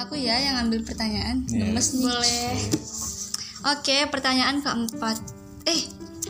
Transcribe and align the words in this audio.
Aku 0.00 0.16
ya 0.16 0.32
yang 0.40 0.56
ambil 0.64 0.80
pertanyaan. 0.80 1.44
Yes. 1.44 1.60
Gemes 1.60 1.88
nih. 1.92 2.04
Boleh. 2.08 2.56
Oke, 3.68 3.96
pertanyaan 4.08 4.64
keempat. 4.64 5.20
Eh, 5.68 5.82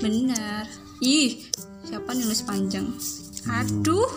benar. 0.02 0.66
Ih, 0.98 1.46
siapa 1.86 2.10
nulis 2.18 2.42
panjang? 2.42 2.90
Aduh, 3.46 4.10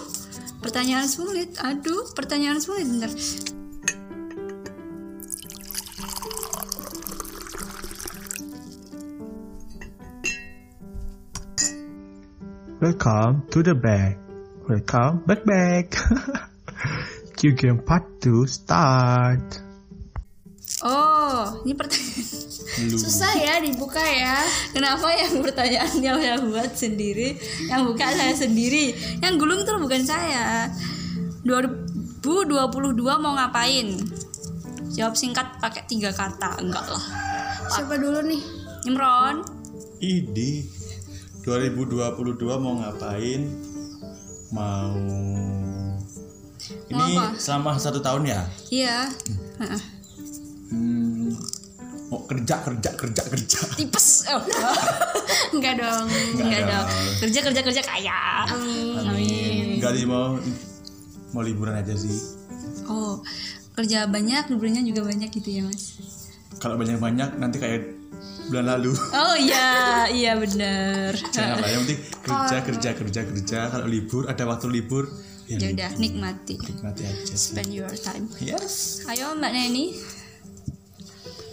pertanyaan 0.58 1.05
sulit. 1.05 1.54
Aduh, 1.62 2.09
pertanyaan 2.18 2.57
sulit. 2.57 2.89
Bentar. 2.89 3.13
Welcome 12.81 13.45
to 13.54 13.61
the 13.61 13.77
back. 13.77 14.17
Welcome 14.65 15.21
back 15.29 15.45
back. 15.45 15.93
Q 17.44 17.52
game 17.60 17.84
part 17.84 18.08
2 18.23 18.48
start. 18.48 19.59
Oh, 20.80 21.59
ini 21.67 21.76
pertanyaan. 21.76 22.23
Lu. 22.88 22.95
Susah 22.95 23.36
ya 23.36 23.59
dibuka 23.59 24.00
ya. 24.00 24.40
Kenapa 24.72 25.12
yang 25.12 25.44
pertanyaan 25.44 25.91
yang 26.00 26.23
saya 26.23 26.40
buat 26.40 26.72
sendiri, 26.72 27.36
yang 27.67 27.84
buka 27.84 28.16
saya 28.16 28.31
sendiri, 28.31 28.95
yang 29.20 29.36
gulung 29.36 29.67
tuh 29.67 29.76
bukan 29.76 30.08
saya. 30.08 30.72
2022 31.44 32.23
mau 33.20 33.36
ngapain? 33.36 33.91
Jawab 34.95 35.20
singkat 35.20 35.59
pakai 35.59 35.84
tiga 35.91 36.16
kata, 36.16 36.64
enggak 36.64 36.88
lah. 36.88 37.03
Siapa 37.75 38.00
dulu 38.00 38.23
nih? 38.23 38.39
Imron, 38.88 39.44
Idi 40.00 40.64
2022 41.44 42.39
mau 42.55 42.80
ngapain? 42.80 43.52
Mau 44.55 44.95
ini 46.93 47.17
apa? 47.17 47.25
selama 47.41 47.70
satu 47.81 47.99
tahun 47.99 48.23
ya? 48.29 48.41
iya. 48.70 48.97
Hmm, 50.73 51.33
mau 52.09 52.22
kerja 52.30 52.61
kerja 52.61 52.89
kerja 52.94 53.22
kerja. 53.25 53.59
Tipes. 53.77 54.30
Oh. 54.30 54.41
Enggak 55.53 55.81
dong. 55.81 56.05
enggak 56.09 56.66
ada. 56.66 56.81
dong. 56.81 56.88
Kerja 57.22 57.39
kerja 57.45 57.61
kerja 57.61 57.81
kaya. 57.85 58.22
Amin. 58.50 59.05
Amin. 59.05 59.66
Enggak 59.77 59.94
sih 59.97 60.05
mau 60.09 60.38
mau 61.33 61.41
liburan 61.45 61.77
aja 61.77 61.94
sih. 61.94 62.13
Oh, 62.89 63.22
kerja 63.78 64.05
banyak, 64.09 64.50
liburnya 64.53 64.81
juga 64.85 65.05
banyak 65.05 65.30
gitu 65.33 65.50
ya, 65.50 65.61
Mas. 65.66 65.97
Kalau 66.57 66.78
banyak 66.78 66.97
banyak 67.02 67.38
nanti 67.38 67.57
kayak 67.61 68.03
bulan 68.50 68.66
lalu. 68.78 68.91
Oh 69.13 69.35
iya, 69.39 70.05
iya 70.11 70.33
bener 70.35 71.16
Jangan 71.31 71.63
lah, 71.63 71.69
yang 71.69 71.81
penting 71.88 72.00
kerja 72.23 72.57
kerja 72.61 72.89
kerja 72.95 73.22
kerja. 73.30 73.59
Kalau 73.72 73.88
libur 73.88 74.28
ada 74.28 74.44
waktu 74.45 74.67
libur 74.69 75.07
ya 75.54 75.58
Ya 75.59 75.68
udah, 75.72 75.92
nikmati. 75.96 76.56
nikmati 76.58 77.02
aja 77.04 77.23
sih. 77.23 77.38
Spend 77.54 77.70
your 77.70 77.94
time. 77.94 78.26
Yes. 78.38 79.06
Ayo 79.06 79.34
Mbak 79.34 79.52
Neni. 79.52 79.86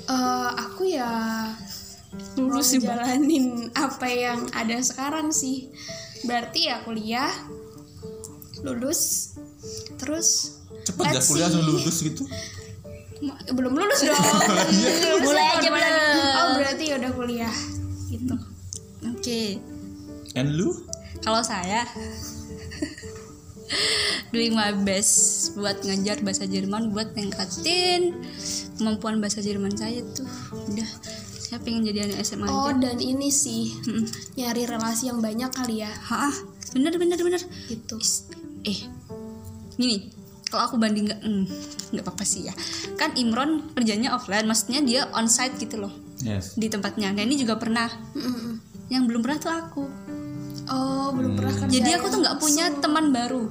Eh, 0.07 0.51
aku 0.59 0.83
ya 0.87 1.11
Lulus 2.35 2.75
jalanin 2.75 3.71
apa 3.71 4.07
yang 4.07 4.51
ada 4.51 4.75
sekarang 4.81 5.31
sih. 5.31 5.71
Berarti 6.21 6.67
ya 6.67 6.83
kuliah, 6.83 7.31
lulus, 8.61 9.33
terus 9.97 10.59
Cepet 10.83 11.07
ya 11.07 11.21
kuliah 11.23 11.23
see. 11.23 11.55
langsung 11.55 11.65
lulus 11.65 11.97
gitu. 12.03 12.25
belum 13.53 13.73
lulus 13.73 14.01
dong. 14.03 14.17
Lulus 14.17 15.23
Mulai 15.23 15.45
tahun 15.45 15.55
aja 15.55 15.69
depan. 15.69 15.77
belum. 15.79 16.35
Oh 16.35 16.49
berarti 16.57 16.85
ya 16.85 16.95
udah 16.99 17.13
kuliah 17.15 17.55
gitu. 18.09 18.35
Oke. 19.07 19.43
And 20.35 20.57
lu? 20.57 20.73
Kalau 21.21 21.45
saya 21.45 21.85
doing 24.31 24.53
my 24.53 24.73
best 24.81 25.13
buat 25.55 25.81
ngajar 25.81 26.21
bahasa 26.21 26.45
Jerman 26.45 26.91
buat 26.91 27.13
ningkatin 27.13 28.15
kemampuan 28.77 29.19
bahasa 29.19 29.41
Jerman 29.41 29.73
saya 29.73 30.01
tuh. 30.11 30.27
Udah 30.69 30.89
saya 31.41 31.59
pengen 31.61 31.83
jadi 31.85 32.07
anak 32.07 32.23
SMA 32.23 32.47
Oh 32.47 32.71
aja. 32.71 32.79
dan 32.81 32.97
ini 32.97 33.27
sih 33.29 33.75
nyari 34.35 34.65
relasi 34.65 35.11
yang 35.11 35.19
banyak 35.19 35.51
kali 35.51 35.83
ya 35.83 35.91
Hah, 35.91 36.31
bener 36.71 36.95
bener 36.95 37.19
bener. 37.19 37.43
gitu. 37.67 37.99
Eh 38.63 38.79
gini 39.75 40.13
kalau 40.47 40.67
aku 40.67 40.77
banding 40.77 41.07
nggak 41.07 41.21
mm, 41.21 41.45
nggak 41.91 42.05
apa-apa 42.05 42.23
sih 42.23 42.45
ya 42.45 42.55
kan 42.95 43.15
Imron 43.15 43.71
kerjanya 43.73 44.13
offline 44.13 44.45
maksudnya 44.45 44.79
dia 44.81 45.01
onsite 45.11 45.57
gitu 45.57 45.79
loh 45.79 45.95
Yes. 46.21 46.53
di 46.53 46.69
tempatnya 46.69 47.17
nah 47.17 47.25
ini 47.25 47.33
juga 47.35 47.57
pernah 47.57 47.89
yang 48.87 49.09
belum 49.09 49.25
pernah 49.25 49.39
tuh 49.41 49.49
aku 49.49 49.83
Oh 50.71 51.11
belum 51.11 51.35
pernah 51.35 51.55
kerja. 51.55 51.73
jadi 51.75 51.91
ya. 51.91 51.97
aku 51.99 52.07
tuh 52.15 52.19
nggak 52.23 52.39
punya 52.39 52.65
teman 52.79 53.11
baru 53.11 53.51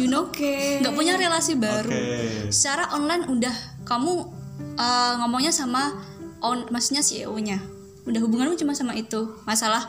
you 0.00 0.08
know? 0.08 0.30
Oke. 0.30 0.80
nggak 0.80 0.94
punya 0.94 1.18
relasi 1.18 1.58
baru. 1.58 1.90
Oke. 1.90 2.48
secara 2.50 2.88
online 2.94 3.26
udah 3.28 3.54
kamu 3.84 4.12
uh, 4.78 5.12
ngomongnya 5.22 5.52
sama 5.52 5.92
on 6.40 6.68
maksudnya 6.70 7.02
CEO-nya 7.02 7.58
udah 8.04 8.20
hubunganmu 8.20 8.54
cuma 8.60 8.76
sama 8.76 8.92
itu. 8.96 9.32
Masalah 9.48 9.88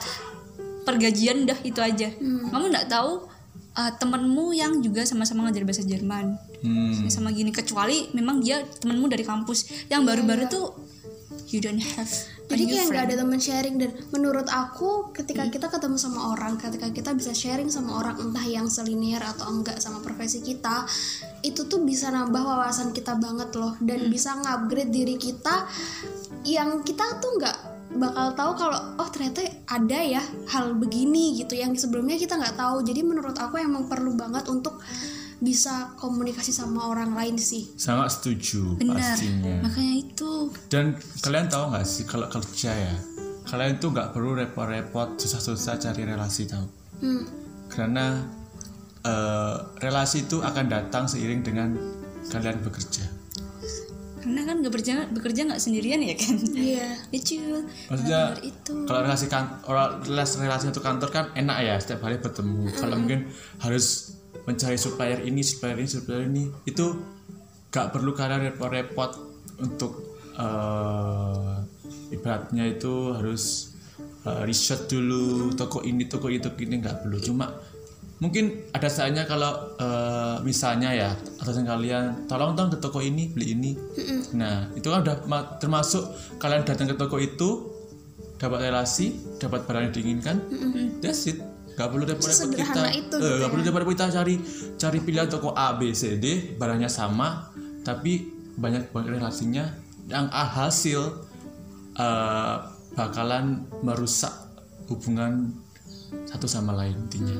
pergajian 0.87 1.43
udah 1.43 1.59
itu 1.67 1.79
aja. 1.83 2.09
Kamu 2.19 2.71
nggak 2.71 2.87
tahu 2.87 3.27
uh, 3.75 3.91
temenmu 3.99 4.55
yang 4.55 4.79
juga 4.79 5.03
sama-sama 5.03 5.47
ngajar 5.47 5.63
bahasa 5.67 5.83
Jerman. 5.83 6.39
Hmm. 6.65 7.05
sama 7.13 7.29
gini 7.29 7.53
kecuali 7.53 8.09
memang 8.17 8.41
dia 8.41 8.63
temenmu 8.63 9.05
dari 9.11 9.21
kampus. 9.21 9.85
Yang 9.91 10.01
baru-baru 10.07 10.43
tuh 10.49 10.65
you 11.51 11.61
don't 11.61 11.81
have 11.93 12.09
Jadi 12.45 12.63
kayak 12.69 12.85
nggak 12.93 13.05
ada 13.09 13.15
teman 13.25 13.41
sharing 13.41 13.75
dan 13.81 13.91
menurut 14.13 14.47
aku 14.49 15.09
ketika 15.11 15.49
kita 15.49 15.67
ketemu 15.67 15.97
sama 15.97 16.37
orang, 16.37 16.61
ketika 16.61 16.87
kita 16.93 17.11
bisa 17.17 17.33
sharing 17.33 17.73
sama 17.73 17.97
orang 17.97 18.21
entah 18.21 18.45
yang 18.45 18.69
selinier 18.69 19.21
atau 19.21 19.49
enggak 19.49 19.81
sama 19.81 19.99
profesi 20.05 20.45
kita, 20.45 20.85
itu 21.41 21.65
tuh 21.65 21.81
bisa 21.81 22.13
nambah 22.13 22.41
wawasan 22.41 22.93
kita 22.93 23.17
banget 23.17 23.49
loh 23.57 23.73
dan 23.81 24.05
bisa 24.13 24.37
ngupgrade 24.37 24.93
diri 24.93 25.17
kita 25.17 25.65
yang 26.45 26.85
kita 26.85 27.17
tuh 27.17 27.41
nggak 27.41 27.57
bakal 27.95 28.27
tahu 28.35 28.51
kalau 28.59 28.79
oh 28.99 29.09
ternyata 29.09 29.39
ada 29.71 29.99
ya 30.03 30.21
hal 30.51 30.75
begini 30.75 31.39
gitu 31.39 31.55
yang 31.55 31.73
sebelumnya 31.73 32.19
kita 32.19 32.37
nggak 32.37 32.59
tahu. 32.59 32.85
Jadi 32.85 33.01
menurut 33.01 33.35
aku 33.39 33.57
emang 33.57 33.89
perlu 33.89 34.13
banget 34.13 34.45
untuk 34.51 34.83
bisa 35.39 35.93
komunikasi 35.95 36.49
sama 36.49 36.87
orang 36.87 37.11
lain 37.11 37.35
sih. 37.35 37.67
Sangat 37.75 38.19
setuju 38.19 38.79
benar 38.79 38.99
pastinya. 38.99 39.63
makanya 39.63 39.95
itu 39.99 40.31
Dan 40.67 40.95
kalian 41.19 41.47
tahu 41.47 41.63
nggak 41.71 41.85
sih 41.85 42.03
kalau 42.03 42.27
kerja 42.27 42.71
ya, 42.71 42.95
kalian 43.45 43.77
tuh 43.77 43.91
nggak 43.91 44.11
perlu 44.11 44.35
repot-repot 44.35 45.19
susah-susah 45.19 45.77
cari 45.77 46.01
relasi 46.03 46.47
tahu. 46.47 46.65
Hmm. 47.03 47.23
Karena 47.67 48.23
eh, 49.01 49.55
relasi 49.79 50.25
itu 50.25 50.39
akan 50.39 50.65
datang 50.65 51.05
seiring 51.05 51.41
dengan 51.41 51.75
kalian 52.25 52.57
bekerja. 52.59 53.05
karena 54.25 54.41
kan 54.41 54.57
nggak 54.57 54.73
bekerja 54.73 54.93
bekerja 55.13 55.41
nggak 55.45 55.61
sendirian 55.61 56.01
ya 56.01 56.17
kan 56.17 56.33
Iya. 56.57 56.97
lucu 57.13 57.37
Maksudnya 57.93 58.33
itu 58.41 58.73
kalau 58.89 59.05
relasi 59.05 59.29
kan 59.29 59.61
orang 59.69 60.01
relasi 60.01 60.41
relasi 60.41 60.65
untuk 60.73 60.81
kantor 60.81 61.13
kan 61.13 61.25
enak 61.37 61.57
ya 61.61 61.77
setiap 61.77 62.01
hari 62.01 62.17
bertemu. 62.17 62.73
Kalau 62.73 62.97
mungkin 62.97 63.29
harus 63.61 64.17
mencari 64.45 64.77
supplier 64.77 65.21
ini, 65.25 65.41
supplier 65.41 65.77
ini, 65.81 65.89
supplier 65.89 66.23
ini 66.29 66.43
itu 66.65 66.85
gak 67.73 67.91
perlu 67.91 68.15
kalian 68.15 68.53
repot-repot 68.53 69.11
untuk 69.59 70.15
eh, 70.37 71.53
ibaratnya 72.13 72.65
itu 72.69 73.13
harus 73.13 73.75
eh, 74.23 74.41
riset 74.47 74.87
dulu 74.87 75.51
toko 75.57 75.81
ini, 75.81 76.07
toko 76.07 76.31
itu, 76.31 76.47
ini 76.61 76.79
nggak 76.79 77.03
perlu. 77.03 77.17
Cuma 77.19 77.51
mungkin 78.23 78.71
ada 78.71 78.87
saatnya 78.87 79.27
kalau 79.27 79.75
eh, 79.75 80.37
misalnya 80.45 80.95
ya 80.95 81.09
atasan 81.41 81.67
kalian 81.67 82.29
tolong 82.31 82.55
dong 82.55 82.71
ke 82.71 82.77
toko 82.79 83.03
ini 83.03 83.27
beli 83.33 83.47
ini. 83.51 83.71
Nah 84.39 84.71
itu 84.77 84.87
kan 84.87 85.03
udah 85.03 85.15
ma- 85.27 85.59
termasuk 85.59 86.15
kalian 86.39 86.63
datang 86.63 86.87
ke 86.87 86.95
toko 86.95 87.19
itu 87.19 87.75
dapat 88.35 88.67
relasi 88.67 89.15
dapat 89.39 89.63
barang 89.63 89.89
yang 89.89 89.93
diinginkan 89.95 90.37
that's 90.99 91.27
it 91.31 91.39
nggak 91.75 91.87
perlu 91.91 92.03
repot-repot 92.07 92.49
kita 92.55 92.81
itu 92.95 93.15
Eh, 93.19 93.21
gitu 93.21 93.43
ya. 93.43 93.47
perlu 93.51 93.61
repot-repot 93.61 93.93
kita 93.93 94.07
cari 94.15 94.35
cari 94.75 94.97
pilihan 95.03 95.27
toko 95.27 95.51
A 95.51 95.75
B 95.75 95.91
C 95.91 96.15
D 96.15 96.55
barangnya 96.55 96.87
sama 96.87 97.51
tapi 97.83 98.31
banyak 98.55 98.95
banget 98.95 99.19
relasinya 99.19 99.67
yang 100.07 100.31
hasil 100.31 101.19
eh, 101.95 102.55
bakalan 102.95 103.67
merusak 103.83 104.31
hubungan 104.87 105.51
satu 106.25 106.47
sama 106.47 106.71
lain 106.73 106.95
intinya 107.07 107.35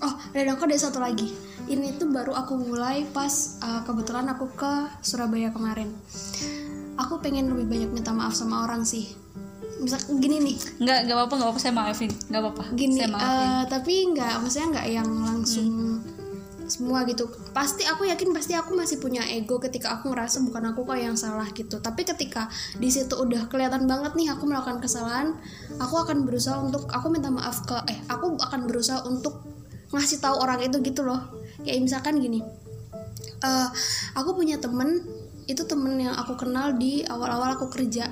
Oh, 0.00 0.12
dan 0.32 0.48
aku 0.48 0.64
ada 0.64 0.76
satu 0.76 1.00
lagi. 1.00 1.28
Ini 1.68 2.00
tuh 2.00 2.08
baru 2.08 2.32
aku 2.32 2.56
mulai 2.56 3.04
pas 3.12 3.60
uh, 3.60 3.84
kebetulan 3.84 4.24
aku 4.32 4.48
ke 4.56 4.72
Surabaya 5.04 5.52
kemarin. 5.52 5.92
Aku 6.96 7.20
pengen 7.20 7.52
lebih 7.52 7.68
banyak 7.68 7.90
minta 7.92 8.12
maaf 8.12 8.32
sama 8.32 8.64
orang 8.64 8.88
sih. 8.88 9.12
Misal 9.76 10.00
gini 10.08 10.36
nih, 10.40 10.56
nggak 10.80 10.98
nggak 11.04 11.16
apa-apa 11.20 11.34
nggak 11.36 11.50
apa 11.52 11.60
saya 11.60 11.72
maafin 11.76 12.10
nggak 12.32 12.40
apa-apa 12.40 12.64
gini. 12.72 12.96
saya 12.96 13.12
maafin 13.12 13.48
uh, 13.48 13.64
tapi 13.68 13.94
nggak, 14.08 14.34
maksudnya 14.40 14.68
nggak 14.72 14.86
yang 14.88 15.08
langsung 15.20 15.68
semua 16.66 17.06
gitu. 17.06 17.30
Pasti 17.54 17.86
aku 17.86 18.10
yakin 18.10 18.34
pasti 18.34 18.52
aku 18.58 18.74
masih 18.74 18.98
punya 18.98 19.22
ego 19.22 19.56
ketika 19.62 19.96
aku 19.96 20.10
ngerasa 20.10 20.42
bukan 20.42 20.74
aku 20.74 20.82
kok 20.82 20.98
yang 20.98 21.14
salah 21.14 21.46
gitu. 21.54 21.78
Tapi 21.78 22.02
ketika 22.02 22.50
di 22.76 22.90
situ 22.90 23.14
udah 23.14 23.46
kelihatan 23.46 23.86
banget 23.86 24.18
nih 24.18 24.34
aku 24.34 24.50
melakukan 24.50 24.82
kesalahan, 24.82 25.38
aku 25.78 25.94
akan 26.02 26.26
berusaha 26.26 26.58
untuk 26.58 26.90
aku 26.90 27.06
minta 27.08 27.30
maaf 27.30 27.62
ke 27.64 27.78
eh 27.86 27.98
aku 28.10 28.34
akan 28.36 28.66
berusaha 28.66 29.06
untuk 29.06 29.46
ngasih 29.94 30.18
tahu 30.18 30.42
orang 30.42 30.58
itu 30.66 30.82
gitu 30.82 31.06
loh. 31.06 31.22
Kayak 31.62 31.86
misalkan 31.86 32.18
gini. 32.18 32.42
eh 33.36 33.68
aku 34.16 34.32
punya 34.32 34.56
temen 34.56 35.04
itu 35.46 35.62
temen 35.68 35.94
yang 36.00 36.16
aku 36.16 36.34
kenal 36.34 36.74
di 36.74 37.06
awal-awal 37.06 37.54
aku 37.54 37.70
kerja 37.70 38.08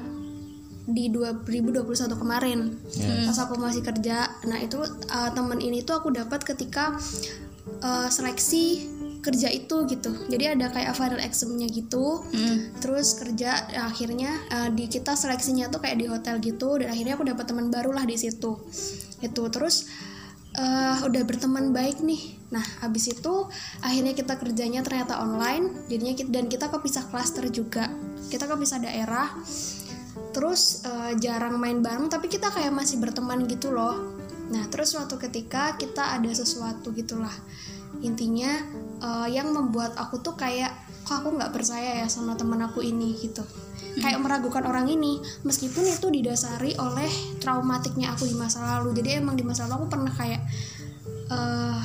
di 0.85 1.09
2021 1.09 2.21
kemarin. 2.21 2.77
Ya. 2.97 3.29
pas 3.29 3.39
aku 3.41 3.57
masih 3.57 3.81
kerja. 3.81 4.29
Nah 4.45 4.61
itu 4.61 4.85
uh, 4.85 5.31
temen 5.33 5.59
ini 5.61 5.81
tuh 5.81 6.01
aku 6.01 6.13
dapat 6.13 6.45
ketika 6.45 6.97
uh, 7.81 8.09
seleksi 8.13 8.93
kerja 9.25 9.49
itu 9.49 9.89
gitu. 9.89 10.13
Jadi 10.29 10.45
ada 10.53 10.69
kayak 10.69 10.93
final 10.93 11.21
examnya 11.25 11.65
gitu. 11.73 12.21
Hmm. 12.29 12.77
terus 12.85 13.17
kerja 13.17 13.65
akhirnya 13.89 14.37
uh, 14.53 14.69
di 14.69 14.85
kita 14.85 15.17
seleksinya 15.17 15.73
tuh 15.73 15.81
kayak 15.81 15.97
di 15.97 16.07
hotel 16.07 16.37
gitu. 16.45 16.77
Dan 16.77 16.93
akhirnya 16.93 17.17
aku 17.17 17.25
dapat 17.25 17.45
teman 17.49 17.73
baru 17.73 17.97
lah 17.97 18.05
di 18.05 18.21
situ. 18.21 18.61
Itu 19.25 19.49
terus 19.49 19.89
eh, 20.55 20.97
udah 21.01 21.23
berteman 21.25 21.73
baik 21.73 22.05
nih. 22.05 22.37
Nah 22.53 22.63
habis 22.85 23.11
itu 23.11 23.49
akhirnya 23.81 24.13
kita 24.13 24.37
kerjanya 24.37 24.85
ternyata 24.85 25.19
online. 25.19 25.89
Jadinya 25.89 26.15
kita, 26.15 26.31
dan 26.31 26.45
kita 26.53 26.67
kepisah 26.69 27.09
klaster 27.09 27.49
juga. 27.49 27.89
Kita 28.29 28.45
kepisah 28.45 28.85
daerah 28.85 29.33
terus 30.35 30.83
eh, 30.83 31.15
jarang 31.23 31.57
main 31.57 31.79
bareng 31.79 32.11
tapi 32.11 32.27
kita 32.27 32.51
kayak 32.51 32.75
masih 32.75 32.99
berteman 32.99 33.47
gitu 33.47 33.71
loh. 33.71 34.19
Nah 34.51 34.67
terus 34.69 34.93
suatu 34.93 35.17
ketika 35.17 35.79
kita 35.79 36.19
ada 36.19 36.31
sesuatu 36.35 36.91
gitulah. 36.91 37.33
Intinya 38.03 38.51
eh, 39.01 39.29
yang 39.31 39.55
membuat 39.55 39.95
aku 39.95 40.19
tuh 40.21 40.35
kayak 40.35 40.75
kok 41.07 41.23
aku 41.23 41.39
nggak 41.39 41.55
percaya 41.55 42.03
ya 42.03 42.07
sama 42.11 42.35
teman 42.35 42.59
aku 42.67 42.83
ini? 42.83 43.15
gitu. 43.17 43.47
Kayak 43.95 44.27
meragukan 44.27 44.67
orang 44.67 44.91
ini 44.91 45.23
meskipun 45.47 45.87
itu 45.87 46.11
didasari 46.11 46.75
oleh 46.83 47.07
traumatiknya 47.39 48.11
aku 48.11 48.27
di 48.27 48.35
masa 48.35 48.59
lalu. 48.67 48.91
Jadi 48.99 49.23
emang 49.23 49.39
di 49.39 49.47
masa 49.47 49.71
lalu 49.71 49.87
aku 49.87 49.89
pernah 49.95 50.13
kayak 50.13 50.43
eh 51.31 51.83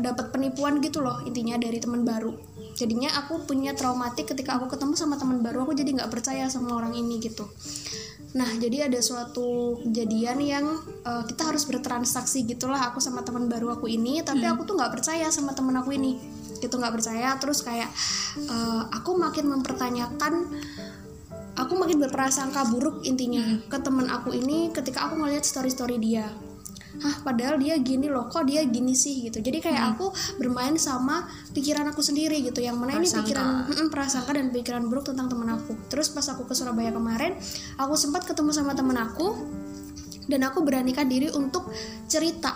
dapat 0.00 0.28
penipuan 0.32 0.78
gitu 0.84 1.00
loh 1.00 1.24
intinya 1.24 1.56
dari 1.56 1.80
teman 1.80 2.04
baru 2.04 2.36
jadinya 2.76 3.08
aku 3.16 3.48
punya 3.48 3.72
traumatik 3.72 4.30
ketika 4.30 4.60
aku 4.60 4.68
ketemu 4.68 4.94
sama 4.94 5.16
teman 5.16 5.40
baru 5.40 5.64
aku 5.64 5.72
jadi 5.72 5.96
nggak 5.96 6.12
percaya 6.12 6.46
sama 6.52 6.76
orang 6.76 6.92
ini 6.92 7.18
gitu. 7.18 7.48
Nah 8.36 8.52
jadi 8.60 8.92
ada 8.92 9.00
suatu 9.00 9.80
kejadian 9.88 10.38
yang 10.44 10.66
eh, 11.02 11.24
kita 11.24 11.48
harus 11.48 11.64
bertransaksi 11.64 12.44
gitulah 12.44 12.92
aku 12.92 13.00
sama 13.00 13.24
teman 13.24 13.48
baru 13.48 13.72
aku 13.72 13.88
ini 13.88 14.20
tapi 14.20 14.44
aku 14.44 14.68
tuh 14.68 14.76
nggak 14.76 14.92
percaya 14.92 15.32
sama 15.32 15.56
teman 15.56 15.80
aku 15.80 15.96
ini 15.96 16.20
gitu 16.60 16.76
nggak 16.76 16.94
percaya. 16.94 17.34
Terus 17.40 17.64
kayak 17.64 17.88
eh, 18.44 18.82
aku 18.92 19.16
makin 19.16 19.48
mempertanyakan 19.56 20.34
aku 21.56 21.72
makin 21.80 21.96
berprasangka 22.04 22.68
buruk 22.68 23.00
intinya 23.08 23.64
ke 23.72 23.80
teman 23.80 24.12
aku 24.12 24.36
ini 24.36 24.68
ketika 24.76 25.08
aku 25.08 25.16
ngeliat 25.16 25.42
story 25.42 25.72
story 25.72 25.96
dia 25.96 26.28
Hah, 26.96 27.16
padahal 27.24 27.60
dia 27.60 27.76
gini 27.80 28.08
loh, 28.08 28.28
kok 28.28 28.44
dia 28.48 28.64
gini 28.64 28.96
sih 28.96 29.28
gitu. 29.28 29.40
Jadi 29.40 29.58
kayak 29.60 29.96
aku 29.96 30.12
bermain 30.40 30.76
sama 30.80 31.28
pikiran 31.52 31.88
aku 31.92 32.00
sendiri 32.00 32.40
gitu. 32.40 32.64
Yang 32.64 32.76
mana 32.76 32.96
ini 32.96 33.08
Prasangka. 33.08 33.20
pikiran 33.24 33.46
mm, 33.68 33.88
prasangka 33.92 34.30
dan 34.32 34.46
pikiran 34.52 34.82
buruk 34.88 35.04
tentang 35.08 35.28
teman 35.28 35.48
aku. 35.52 35.76
Terus 35.92 36.08
pas 36.12 36.24
aku 36.28 36.48
ke 36.48 36.54
Surabaya 36.56 36.92
kemarin, 36.92 37.36
aku 37.76 37.94
sempat 37.96 38.24
ketemu 38.24 38.50
sama 38.52 38.72
teman 38.72 38.96
aku 38.96 39.36
dan 40.26 40.42
aku 40.42 40.62
beranikan 40.66 41.06
diri 41.06 41.30
untuk 41.30 41.70
cerita 42.10 42.54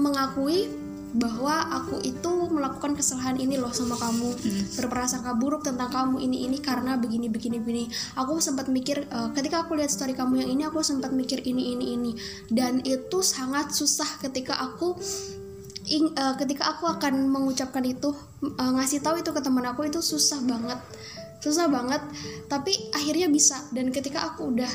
mengakui 0.00 0.81
bahwa 1.12 1.60
aku 1.68 2.00
itu 2.00 2.30
melakukan 2.48 2.96
kesalahan 2.96 3.36
ini 3.36 3.60
loh 3.60 3.72
sama 3.72 3.96
kamu. 4.00 4.32
Berprasangka 4.80 5.36
buruk 5.36 5.64
tentang 5.64 5.92
kamu 5.92 6.24
ini 6.24 6.48
ini 6.48 6.58
karena 6.58 6.96
begini 6.96 7.28
begini 7.28 7.60
begini. 7.60 7.84
Aku 8.16 8.40
sempat 8.40 8.72
mikir 8.72 9.04
eh, 9.04 9.28
ketika 9.36 9.64
aku 9.64 9.76
lihat 9.76 9.92
story 9.92 10.16
kamu 10.16 10.44
yang 10.44 10.50
ini 10.56 10.62
aku 10.64 10.80
sempat 10.80 11.12
mikir 11.12 11.44
ini 11.44 11.76
ini 11.76 11.86
ini. 11.96 12.12
Dan 12.48 12.80
itu 12.84 13.20
sangat 13.20 13.76
susah 13.76 14.08
ketika 14.24 14.56
aku 14.56 14.96
ing- 15.88 16.16
eh, 16.16 16.34
ketika 16.40 16.72
aku 16.76 16.88
akan 16.88 17.28
mengucapkan 17.28 17.84
itu 17.84 18.16
eh, 18.44 18.70
ngasih 18.72 19.04
tahu 19.04 19.20
itu 19.20 19.30
ke 19.36 19.40
teman 19.44 19.68
aku 19.68 19.84
itu 19.84 20.00
susah 20.00 20.40
banget. 20.48 20.80
Susah 21.44 21.68
banget 21.68 22.00
tapi 22.48 22.72
akhirnya 22.96 23.28
bisa. 23.28 23.60
Dan 23.68 23.92
ketika 23.92 24.32
aku 24.32 24.48
udah 24.48 24.72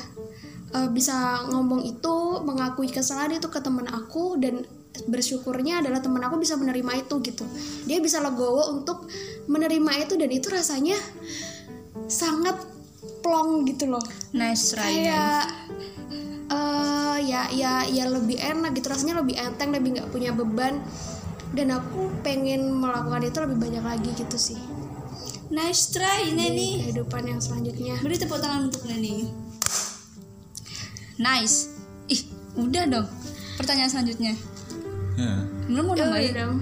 eh, 0.78 0.90
bisa 0.94 1.50
ngomong 1.50 1.81
itu 1.81 2.45
mengakui 2.45 2.94
kesalahan 2.94 3.42
itu 3.42 3.50
ke 3.50 3.57
teman 3.57 3.90
aku 3.90 4.38
dan 4.38 4.62
bersyukurnya 5.06 5.86
adalah 5.86 6.02
teman 6.02 6.26
aku 6.26 6.42
bisa 6.42 6.58
menerima 6.58 7.06
itu 7.06 7.22
gitu. 7.22 7.46
Dia 7.86 8.02
bisa 8.02 8.18
legowo 8.18 8.74
untuk 8.74 9.06
menerima 9.46 9.92
itu 10.02 10.18
dan 10.18 10.30
itu 10.34 10.48
rasanya 10.50 10.98
sangat 12.10 12.58
plong 13.22 13.68
gitu 13.68 13.92
loh. 13.92 14.04
Nice 14.34 14.74
try 14.74 14.88
kayak 14.88 15.44
eh 16.48 17.18
ya 17.28 17.52
ya 17.52 17.84
ya 17.86 18.06
lebih 18.08 18.40
enak 18.40 18.74
gitu. 18.80 18.88
Rasanya 18.90 19.20
lebih 19.22 19.36
enteng 19.38 19.76
lebih 19.76 20.00
nggak 20.00 20.10
punya 20.10 20.32
beban. 20.34 20.82
Dan 21.56 21.72
aku 21.72 22.12
pengen 22.28 22.76
melakukan 22.76 23.24
itu 23.24 23.40
lebih 23.40 23.58
banyak 23.58 23.84
lagi 23.84 24.12
gitu 24.20 24.36
sih. 24.36 24.60
Nice 25.48 25.96
try 25.96 26.28
Neni. 26.36 26.84
kehidupan 26.84 27.24
yang 27.24 27.40
selanjutnya. 27.40 27.96
Beri 28.04 28.20
tepuk 28.20 28.40
tangan 28.44 28.68
untuk 28.68 28.84
Neni. 28.84 29.32
Nice. 31.18 31.72
Ih 32.12 32.28
udah 32.60 32.84
dong. 32.88 33.08
Pertanyaan 33.56 33.90
selanjutnya 33.90 34.36
Ya. 35.18 35.34
belum 35.66 35.84
mau 35.84 35.94
ya 35.94 35.98
udah 35.98 36.08
nambahin 36.08 36.34
dong. 36.34 36.56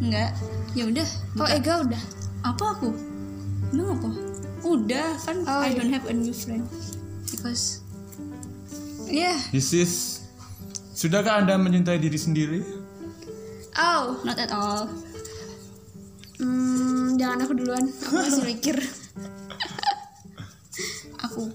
Enggak. 0.00 0.30
Ya 0.72 0.84
udah 0.88 1.08
oh. 1.36 1.46
Ega 1.46 1.74
udah? 1.82 2.02
Apa 2.42 2.64
aku? 2.72 2.88
Emang 3.70 3.88
apa? 3.94 4.10
Udah 4.62 5.08
kan 5.18 5.36
Oh, 5.44 5.60
I 5.60 5.70
iya. 5.70 5.76
don't 5.76 5.92
have 5.92 6.06
a 6.06 6.14
new 6.14 6.32
friend. 6.32 6.64
Because 7.28 7.84
yeah 9.04 9.36
This 9.50 9.72
is 9.72 9.92
Sudahkah 10.92 11.40
Anda 11.40 11.56
mencintai 11.56 11.98
diri 11.98 12.16
sendiri? 12.16 12.60
oh. 13.74 14.16
Not 14.22 14.38
at 14.38 14.52
all. 14.52 14.88
Hmm, 16.36 17.14
jangan 17.14 17.44
aku 17.44 17.52
duluan. 17.54 17.84
Aku 18.02 18.14
masih 18.14 18.44
mikir. 18.46 18.76
Aku. 21.22 21.48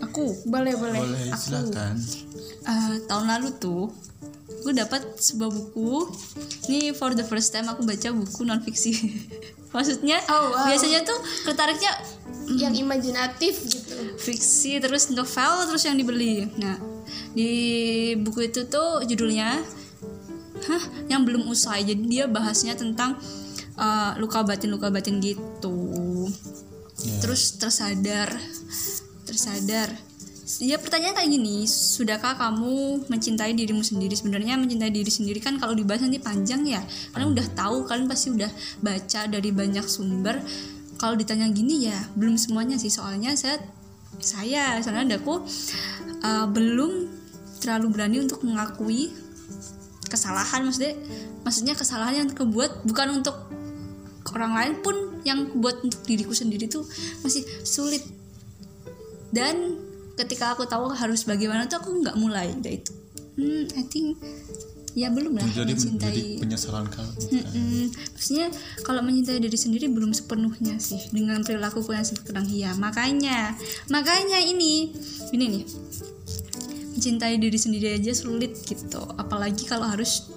Aku. 0.00 0.24
Boleh 0.44 0.74
boleh. 0.74 1.00
Boleh, 1.00 1.28
silakan. 1.34 1.94
eh, 2.64 2.96
tahun 3.04 3.26
lalu 3.28 3.48
tuh 3.58 3.90
gue 4.44 4.72
dapat 4.76 5.00
sebuah 5.20 5.50
buku. 5.50 6.08
Ini 6.68 6.92
for 6.92 7.16
the 7.16 7.24
first 7.24 7.52
time 7.52 7.68
aku 7.68 7.84
baca 7.84 8.12
buku 8.12 8.44
non 8.44 8.60
fiksi 8.60 8.92
maksudnya 9.74 10.22
Oh, 10.30 10.54
wow. 10.54 10.70
biasanya 10.70 11.02
tuh 11.02 11.18
tertariknya 11.48 11.92
yang 12.60 12.76
imajinatif 12.76 13.64
gitu. 13.64 14.20
Fiksi 14.20 14.78
terus 14.78 15.08
novel 15.10 15.64
terus 15.68 15.82
yang 15.88 15.96
dibeli. 15.96 16.44
Nah 16.60 16.76
di 17.32 17.50
buku 18.20 18.52
itu 18.52 18.68
tuh 18.68 19.02
judulnya 19.08 19.64
hah 20.68 20.84
yang 21.08 21.24
belum 21.24 21.48
usai. 21.48 21.84
Jadi 21.88 22.04
dia 22.04 22.24
bahasnya 22.28 22.76
tentang 22.76 23.16
uh, 23.80 24.12
luka 24.20 24.44
batin 24.44 24.70
luka 24.72 24.92
batin 24.92 25.18
gitu. 25.24 25.72
Ya. 27.04 27.20
terus 27.20 27.60
tersadar 27.60 28.32
tersadar 29.28 29.92
ya 30.60 30.76
pertanyaan 30.76 31.16
kayak 31.16 31.30
gini 31.32 31.64
sudahkah 31.64 32.36
kamu 32.36 33.08
mencintai 33.08 33.56
dirimu 33.56 33.80
sendiri? 33.80 34.12
Sebenarnya 34.12 34.60
mencintai 34.60 34.92
diri 34.92 35.08
sendiri 35.08 35.40
kan 35.40 35.56
kalau 35.56 35.72
dibahas 35.72 36.04
nanti 36.04 36.20
panjang 36.20 36.68
ya. 36.68 36.84
Kalian 37.16 37.32
udah 37.32 37.46
tahu 37.56 37.88
kalian 37.88 38.04
pasti 38.04 38.28
udah 38.36 38.50
baca 38.84 39.20
dari 39.24 39.50
banyak 39.50 39.86
sumber. 39.88 40.36
Kalau 41.00 41.16
ditanya 41.16 41.48
gini 41.48 41.88
ya 41.88 41.96
belum 42.12 42.36
semuanya 42.36 42.76
sih. 42.76 42.92
Soalnya 42.92 43.32
saya 43.40 43.56
saya 44.20 44.78
soalnya 44.84 45.16
aku 45.16 45.42
uh, 46.20 46.46
belum 46.52 47.08
terlalu 47.64 47.86
berani 47.88 48.20
untuk 48.20 48.44
mengakui 48.44 49.08
kesalahan. 50.12 50.60
Maksudnya 50.68 50.92
maksudnya 51.40 51.72
kesalahan 51.72 52.28
yang 52.28 52.30
kebuat 52.36 52.84
bukan 52.84 53.16
untuk 53.16 53.48
orang 54.36 54.52
lain 54.52 54.74
pun 54.84 54.96
yang 55.24 55.48
buat 55.56 55.80
untuk 55.80 56.04
diriku 56.04 56.36
sendiri 56.36 56.68
tuh 56.68 56.84
masih 57.24 57.48
sulit. 57.64 58.04
Dan 59.32 59.80
ketika 60.14 60.54
aku 60.54 60.64
tahu 60.66 60.90
harus 60.94 61.26
bagaimana 61.26 61.66
tuh 61.66 61.82
aku 61.82 61.90
nggak 62.02 62.16
mulai 62.18 62.54
dari 62.58 62.80
itu 62.82 62.92
hmm 63.34 63.64
I 63.74 63.82
think 63.90 64.18
ya 64.94 65.10
belum 65.10 65.34
lah 65.34 65.42
Jadi 65.50 65.74
mencintai 65.74 66.38
penyesalan 66.38 66.86
kamu. 66.86 67.12
kan? 67.18 67.34
Mm-mm. 67.34 67.90
maksudnya 68.14 68.46
kalau 68.86 69.02
mencintai 69.02 69.42
diri 69.42 69.58
sendiri 69.58 69.90
belum 69.90 70.14
sepenuhnya 70.14 70.78
sih 70.78 71.02
dengan 71.10 71.42
perilaku 71.42 71.82
yang 71.90 72.06
sekarang 72.06 72.46
iya 72.46 72.70
makanya 72.78 73.58
makanya 73.90 74.38
ini 74.38 74.94
ini 75.34 75.44
nih 75.50 75.64
mencintai 76.94 77.42
diri 77.42 77.58
sendiri 77.58 77.98
aja 77.98 78.14
sulit 78.14 78.54
gitu 78.62 79.02
apalagi 79.18 79.66
kalau 79.66 79.90
harus 79.90 80.30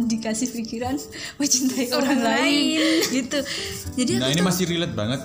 dikasih 0.00 0.48
pikiran 0.50 0.96
mencintai 1.36 1.90
orang, 1.92 2.18
lain. 2.18 3.02
gitu 3.08 3.38
jadi 3.94 4.12
Nah 4.16 4.26
aku 4.26 4.32
ini 4.32 4.40
tuh- 4.40 4.48
masih 4.48 4.64
relate 4.66 4.94
banget. 4.94 5.20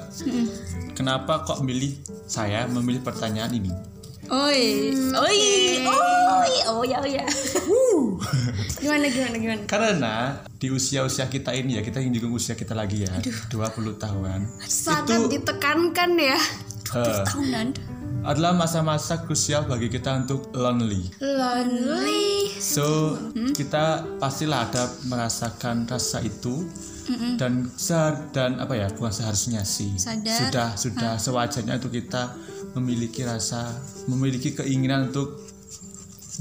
Kenapa 0.93 1.41
kok 1.41 1.61
milih 1.61 1.97
saya 2.25 2.69
memilih 2.69 3.01
pertanyaan 3.01 3.49
ini? 3.51 3.73
Oi, 4.23 4.93
oi, 5.11 5.39
oi, 5.83 6.53
oh 6.71 6.83
ya, 6.87 6.97
oh 7.01 7.09
ya. 7.09 7.25
gimana 8.79 9.05
gimana 9.11 9.35
gimana 9.35 9.61
Karena 9.67 10.13
di 10.55 10.71
usia-usia 10.71 11.27
kita 11.27 11.51
ini 11.51 11.75
ya, 11.75 11.81
kita 11.83 11.99
ingin 11.99 12.31
usia 12.31 12.55
kita 12.55 12.71
lagi 12.71 13.03
ya, 13.03 13.13
20 13.51 13.99
tahuan. 13.99 14.47
sangat 14.63 15.27
ditekankan 15.27 16.15
ya 16.15 16.39
eh, 16.93 17.23
Tahunan. 17.25 17.67
Adalah 18.23 18.55
masa-masa 18.55 19.21
krusial 19.23 19.67
bagi 19.67 19.91
kita 19.91 20.23
untuk 20.23 20.49
lonely. 20.55 21.11
lonely. 21.19 22.51
So 22.59 23.19
kita 23.55 24.17
pastilah 24.17 24.71
ada 24.71 24.83
merasakan 25.07 25.85
rasa 25.87 26.23
itu. 26.23 26.65
Dan 27.35 27.67
sehar 27.75 28.31
dan 28.31 28.63
apa 28.63 28.79
ya 28.79 28.87
bukan 28.95 29.11
seharusnya 29.11 29.67
sih. 29.67 29.91
Sadar. 29.99 30.39
sudah 30.39 30.69
sudah 30.79 31.13
sewajarnya 31.19 31.75
untuk 31.75 31.91
kita 31.91 32.31
memiliki 32.79 33.27
rasa 33.27 33.75
memiliki 34.07 34.55
keinginan 34.55 35.11
untuk 35.11 35.35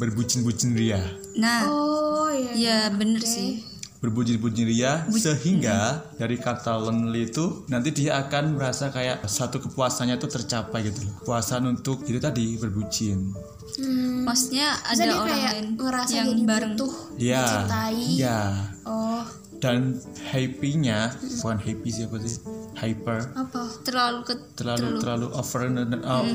berbucin-bucin 0.01 0.73
ria 0.73 1.01
nah. 1.37 1.69
Oh 1.69 2.31
ya 2.33 2.53
ya 2.57 2.79
bener 2.89 3.21
sih 3.21 3.61
berbucin-bucin 4.03 4.67
ria 4.67 5.07
sehingga 5.15 6.03
dari 6.19 6.35
kata 6.35 6.75
lonely 6.75 7.31
itu 7.31 7.63
nanti 7.71 7.95
dia 7.95 8.19
akan 8.27 8.59
merasa 8.59 8.91
kayak 8.91 9.23
satu 9.31 9.63
kepuasannya 9.63 10.19
itu 10.19 10.27
tercapai 10.27 10.91
gitu 10.91 11.07
loh. 11.07 11.15
Kepuasan 11.23 11.71
untuk 11.71 12.03
itu 12.11 12.19
tadi 12.19 12.59
berbucin. 12.59 13.31
Hmm. 13.73 14.29
maksudnya 14.29 14.77
ada 14.85 15.01
dia 15.01 15.17
orang 15.17 15.33
kayak 15.33 15.53
lain 15.57 15.69
ngerasa 15.81 16.13
yang 16.13 16.31
bareng. 16.45 16.73
butuh 16.77 16.95
ya 17.17 17.41
dicintai. 17.41 18.05
ya 18.21 18.41
oh. 18.85 19.25
Dan 19.63 19.95
happy-nya 20.19 21.15
bukan 21.39 21.59
happy 21.63 21.89
sih 21.95 22.03
apa 22.11 22.17
sih? 22.19 22.43
Hyper. 22.75 23.31
Apa? 23.39 23.63
Terlalu 23.87 24.21
ke 24.27 24.35
terlalu 24.59 24.99
terlalu. 24.99 25.27
over 25.39 25.71
dan 25.71 26.03
oh, 26.03 26.27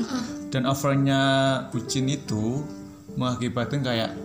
dan 0.48 0.64
overnya 0.64 1.20
bucin 1.68 2.08
itu 2.08 2.64
mengakibatkan 3.20 3.84
kayak 3.84 4.16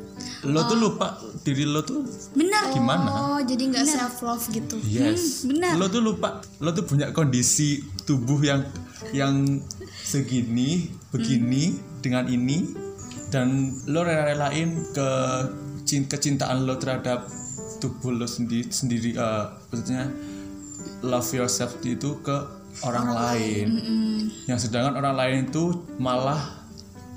lo 0.44 0.62
tuh 0.68 0.78
lupa 0.80 1.20
diri 1.44 1.64
lo 1.64 1.84
tuh 1.88 2.04
benar. 2.36 2.72
gimana? 2.76 3.10
Oh 3.12 3.40
jadi 3.44 3.64
nggak 3.72 3.86
self 3.88 4.20
love 4.24 4.46
gitu. 4.52 4.76
Yes. 4.84 5.48
Benar. 5.48 5.80
lo 5.80 5.88
tuh 5.88 6.04
lupa 6.04 6.44
lo 6.60 6.76
tuh 6.76 6.84
punya 6.84 7.16
kondisi 7.16 7.80
tubuh 8.04 8.40
yang 8.44 8.68
yang 9.16 9.64
segini 10.04 10.92
begini 11.16 11.80
dengan 12.04 12.28
ini 12.28 12.76
dan 13.32 13.72
lo 13.88 14.04
rela-relain 14.04 14.84
ke 14.92 15.10
cin- 15.88 16.08
kecintaan 16.08 16.68
lo 16.68 16.76
terhadap 16.78 17.26
tubuh 17.80 18.12
lo 18.12 18.28
sendiri 18.28 18.68
sendiri 18.72 19.16
eh, 19.16 19.46
maksudnya 19.72 20.12
love 21.04 21.28
yourself 21.36 21.76
itu 21.84 22.20
ke 22.24 22.36
orang, 22.82 23.12
lain 23.12 23.68
yang 24.48 24.58
sedangkan 24.58 24.98
orang 24.98 25.16
lain 25.20 25.38
itu 25.52 25.84
malah 26.00 26.64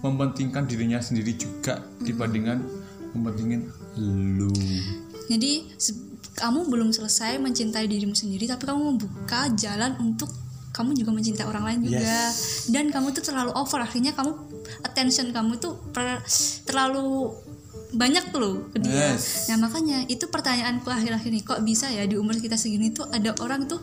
mementingkan 0.04 0.68
dirinya 0.68 1.00
sendiri 1.00 1.38
juga 1.38 1.80
dibandingkan 2.02 2.61
mementingin 3.16 3.73
lu. 4.37 4.52
Jadi 5.26 5.73
kamu 6.37 6.68
belum 6.68 6.92
selesai 6.92 7.40
mencintai 7.40 7.88
dirimu 7.88 8.12
sendiri 8.12 8.44
tapi 8.44 8.68
kamu 8.68 8.94
membuka 8.94 9.49
jalan 9.56 9.96
untuk 9.99 10.28
kamu 10.76 10.92
juga 10.92 11.11
mencintai 11.16 11.49
orang 11.49 11.64
lain 11.64 11.78
juga. 11.88 12.20
Dan 12.68 12.92
kamu 12.92 13.16
tuh 13.16 13.25
terlalu 13.25 13.56
over 13.56 13.80
akhirnya 13.80 14.12
kamu 14.12 14.37
attention 14.85 15.32
kamu 15.32 15.56
tuh 15.56 15.80
per- 15.90 16.20
terlalu 16.68 17.32
banyak 17.96 18.28
tuh 18.28 18.40
loh 18.44 18.54
ke 18.76 18.78
dia. 18.85 19.16
Yes. 19.16 19.49
nah 19.49 19.56
makanya 19.56 20.04
itu 20.11 20.28
pertanyaanku 20.28 20.85
akhir-akhir 20.90 21.30
ini 21.32 21.40
kok 21.40 21.64
bisa 21.64 21.88
ya 21.88 22.04
di 22.04 22.20
umur 22.20 22.37
kita 22.37 22.61
segini 22.61 22.92
tuh 22.92 23.08
ada 23.08 23.32
orang 23.40 23.64
tuh 23.64 23.80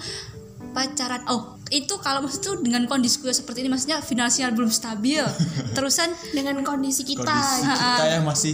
pacaran? 0.76 1.26
Oh 1.34 1.58
itu 1.74 1.98
kalau 1.98 2.22
maksud 2.22 2.42
tuh 2.46 2.56
dengan 2.62 2.86
kondisi 2.86 3.18
gue 3.26 3.34
seperti 3.34 3.66
ini 3.66 3.74
maksudnya 3.74 3.98
finansial 4.06 4.54
belum 4.54 4.70
stabil. 4.70 5.24
Terusan 5.78 6.14
dengan 6.36 6.62
kondisi 6.62 7.02
kita. 7.08 7.26
Kondisi 7.26 7.74
kita 7.74 8.06
yang 8.06 8.26
masih 8.28 8.54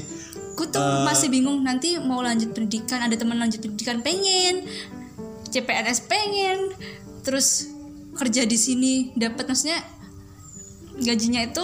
Aku 0.60 0.68
tuh 0.68 0.84
masih 1.08 1.32
bingung 1.32 1.64
nanti 1.64 1.96
mau 2.04 2.20
lanjut 2.20 2.52
pendidikan 2.52 3.00
ada 3.00 3.16
teman 3.16 3.40
lanjut 3.40 3.64
pendidikan 3.64 4.04
pengen 4.04 4.68
CPNS 5.48 6.04
pengen 6.12 6.76
terus 7.24 7.72
kerja 8.20 8.44
di 8.44 8.60
sini 8.60 9.16
dapat 9.16 9.48
maksudnya 9.48 9.80
gajinya 11.00 11.48
itu 11.48 11.64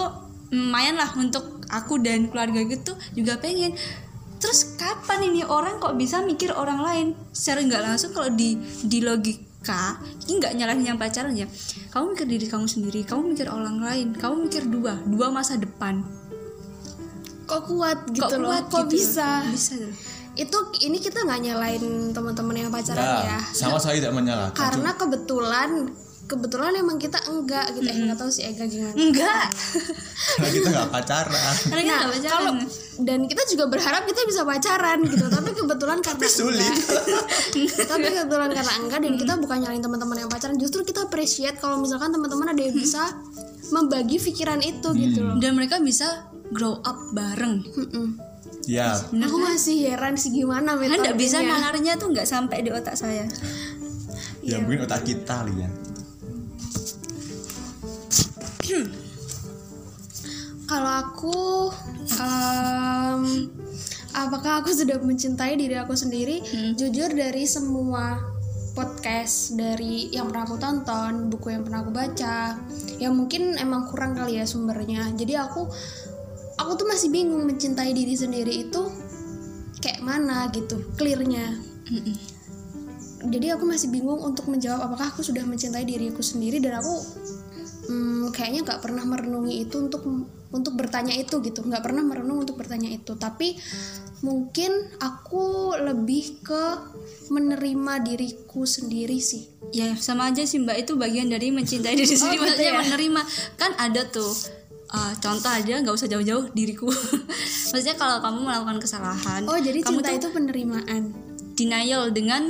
lumayan 0.56 0.96
lah 0.96 1.12
untuk 1.20 1.60
aku 1.68 2.00
dan 2.00 2.32
keluarga 2.32 2.64
gitu 2.64 2.96
juga 3.20 3.36
pengen. 3.36 3.76
Terus 4.40 4.80
kapan 4.80 5.28
ini 5.28 5.44
orang 5.44 5.84
kok 5.84 6.00
bisa 6.00 6.24
mikir 6.24 6.56
orang 6.56 6.80
lain? 6.80 7.08
Secara 7.36 7.68
nggak 7.68 7.84
langsung 7.84 8.16
kalau 8.16 8.32
di 8.32 8.56
di 8.88 9.04
logika 9.04 10.00
ini 10.24 10.40
nggak 10.40 10.54
nyalahin 10.56 10.96
yang 10.96 11.00
pacaran 11.02 11.36
ya. 11.36 11.52
Kamu 11.92 12.16
mikir 12.16 12.28
diri 12.32 12.48
kamu 12.48 12.64
sendiri 12.64 13.04
kamu 13.04 13.36
mikir 13.36 13.52
orang 13.52 13.76
lain 13.84 14.16
kamu 14.16 14.48
mikir 14.48 14.64
dua 14.72 15.04
dua 15.04 15.36
masa 15.36 15.60
depan 15.60 16.00
kok 17.46 17.62
kuat 17.70 18.00
gitu 18.12 18.26
kok 18.26 18.42
loh 18.42 18.50
kuat 18.50 18.66
kok 18.70 18.86
gitu? 18.90 18.94
bisa? 19.00 19.46
Bisa 19.50 19.74
tuh. 19.78 19.94
itu 20.36 20.58
ini 20.84 20.98
kita 21.00 21.24
nggak 21.24 21.42
nyalain 21.48 22.12
teman-teman 22.12 22.56
yang 22.68 22.68
pacaran 22.68 23.24
ya, 23.24 23.40
ya. 23.40 23.40
sama 23.56 23.80
saya 23.80 24.04
tidak 24.04 24.20
menyalahkan 24.20 24.60
karena 24.60 24.92
kebetulan 25.00 25.70
kebetulan 26.26 26.74
emang 26.74 26.98
kita 26.98 27.22
enggak 27.30 27.70
gitu. 27.78 27.86
Eh 27.86 27.98
nggak 28.10 28.18
tahu 28.18 28.30
si 28.34 28.42
Ega 28.42 28.66
gimana. 28.66 28.98
Enggak. 28.98 29.46
Karena 30.36 30.50
kita 30.52 30.68
nggak 30.74 30.90
pacaran. 30.90 31.54
Karena 31.70 31.82
kita 31.86 31.94
nah 31.96 32.10
pacaran. 32.10 32.34
kalau 32.34 32.52
dan 33.06 33.20
kita 33.30 33.42
juga 33.54 33.66
berharap 33.70 34.04
kita 34.10 34.22
bisa 34.26 34.42
pacaran 34.42 34.98
gitu. 35.06 35.26
Tapi 35.30 35.50
kebetulan 35.54 35.98
karena 36.02 36.28
sulit. 36.28 36.66
enggak. 36.66 37.86
Tapi 37.94 38.08
kebetulan 38.10 38.50
karena 38.52 38.74
enggak 38.82 39.00
dan 39.06 39.14
kita 39.22 39.34
bukan 39.38 39.58
nyalain 39.62 39.84
teman-teman 39.86 40.18
yang 40.26 40.30
pacaran. 40.30 40.58
Justru 40.58 40.82
kita 40.82 41.06
appreciate 41.06 41.62
kalau 41.62 41.78
misalkan 41.78 42.10
teman-teman 42.10 42.58
ada 42.58 42.62
yang 42.62 42.76
bisa 42.76 43.22
membagi 43.70 44.18
pikiran 44.18 44.62
itu 44.66 44.90
gitu 44.98 45.20
loh. 45.22 45.38
Dan 45.38 45.54
mereka 45.54 45.78
bisa 45.78 46.35
grow 46.56 46.80
up 46.88 46.96
bareng. 47.12 47.68
Mm-mm. 47.76 48.16
ya. 48.66 48.96
Aku 48.96 49.38
masih 49.44 49.92
heran 49.92 50.16
sih 50.16 50.32
gimana 50.32 50.80
kan 50.80 50.88
metodenya. 50.88 51.04
nggak 51.12 51.20
bisa 51.20 51.38
nalarnya 51.44 52.00
tuh 52.00 52.16
nggak 52.16 52.26
sampai 52.26 52.64
di 52.64 52.72
otak 52.72 52.96
saya. 52.96 53.28
Ya 54.40 54.64
mungkin 54.64 54.88
otak 54.88 55.04
kita 55.04 55.44
ya. 55.52 55.70
Kalau 60.66 60.94
aku, 60.98 61.70
em, 62.18 63.54
apakah 64.18 64.66
aku 64.66 64.74
sudah 64.74 64.98
mencintai 64.98 65.54
diri 65.54 65.78
aku 65.78 65.94
sendiri? 65.94 66.42
Jujur 66.74 67.14
dari 67.14 67.46
semua 67.46 68.18
podcast 68.76 69.56
dari 69.56 70.12
yang 70.12 70.28
pernah 70.28 70.44
aku 70.44 70.58
tonton, 70.60 71.32
buku 71.32 71.56
yang 71.56 71.64
pernah 71.64 71.80
aku 71.86 71.92
baca, 71.96 72.60
yang 73.00 73.16
mungkin 73.16 73.56
emang 73.56 73.88
kurang 73.88 74.20
kali 74.20 74.42
ya 74.42 74.46
sumbernya. 74.50 75.16
Jadi 75.16 75.34
aku, 75.40 75.70
aku 76.66 76.82
tuh 76.82 76.88
masih 76.90 77.14
bingung 77.14 77.46
mencintai 77.46 77.94
diri 77.94 78.18
sendiri 78.18 78.66
itu 78.66 78.82
kayak 79.86 80.02
mana 80.02 80.50
gitu, 80.50 80.82
clearnya. 80.98 81.54
Jadi 83.26 83.48
aku 83.54 83.66
masih 83.70 83.94
bingung 83.94 84.22
untuk 84.22 84.50
menjawab 84.50 84.90
apakah 84.90 85.14
aku 85.14 85.22
sudah 85.22 85.46
mencintai 85.46 85.86
diriku 85.86 86.26
sendiri 86.26 86.58
dan 86.62 86.82
aku 86.82 86.94
hmm, 87.90 88.34
kayaknya 88.34 88.66
nggak 88.66 88.82
pernah 88.82 89.06
merenungi 89.06 89.66
itu 89.66 89.78
untuk 89.82 90.02
untuk 90.54 90.74
bertanya 90.78 91.14
itu 91.14 91.42
gitu. 91.42 91.62
Nggak 91.66 91.84
pernah 91.86 92.02
merenung 92.06 92.42
untuk 92.42 92.58
bertanya 92.58 92.90
itu. 92.90 93.18
Tapi 93.18 93.58
mungkin 94.26 94.72
aku 95.02 95.74
lebih 95.78 96.42
ke 96.42 96.64
menerima 97.34 97.94
diriku 98.06 98.66
sendiri 98.66 99.18
sih. 99.22 99.50
Ya 99.74 99.94
sama 99.98 100.30
aja 100.30 100.46
sih 100.46 100.62
mbak. 100.62 100.86
Itu 100.86 100.98
bagian 100.98 101.30
dari 101.30 101.50
mencintai 101.50 101.98
diri 101.98 102.14
sendiri. 102.14 102.42
gitu 102.42 102.46
maksudnya 102.46 102.72
ya? 102.74 102.82
menerima. 102.82 103.22
Kan 103.58 103.72
ada 103.78 104.02
tuh 104.10 104.34
uh, 104.96 105.12
contoh 105.20 105.52
aja 105.52 105.84
nggak 105.84 105.96
usah 105.96 106.08
jauh-jauh 106.08 106.56
diriku. 106.56 106.88
Maksudnya 107.76 108.00
kalau 108.00 108.24
kamu 108.24 108.40
melakukan 108.48 108.80
kesalahan 108.80 109.44
oh 109.44 109.60
jadi 109.60 109.84
kamu 109.84 110.00
cinta 110.00 110.10
tuh 110.10 110.16
itu 110.16 110.30
penerimaan? 110.32 111.02
Denial 111.56 112.12
dengan 112.16 112.48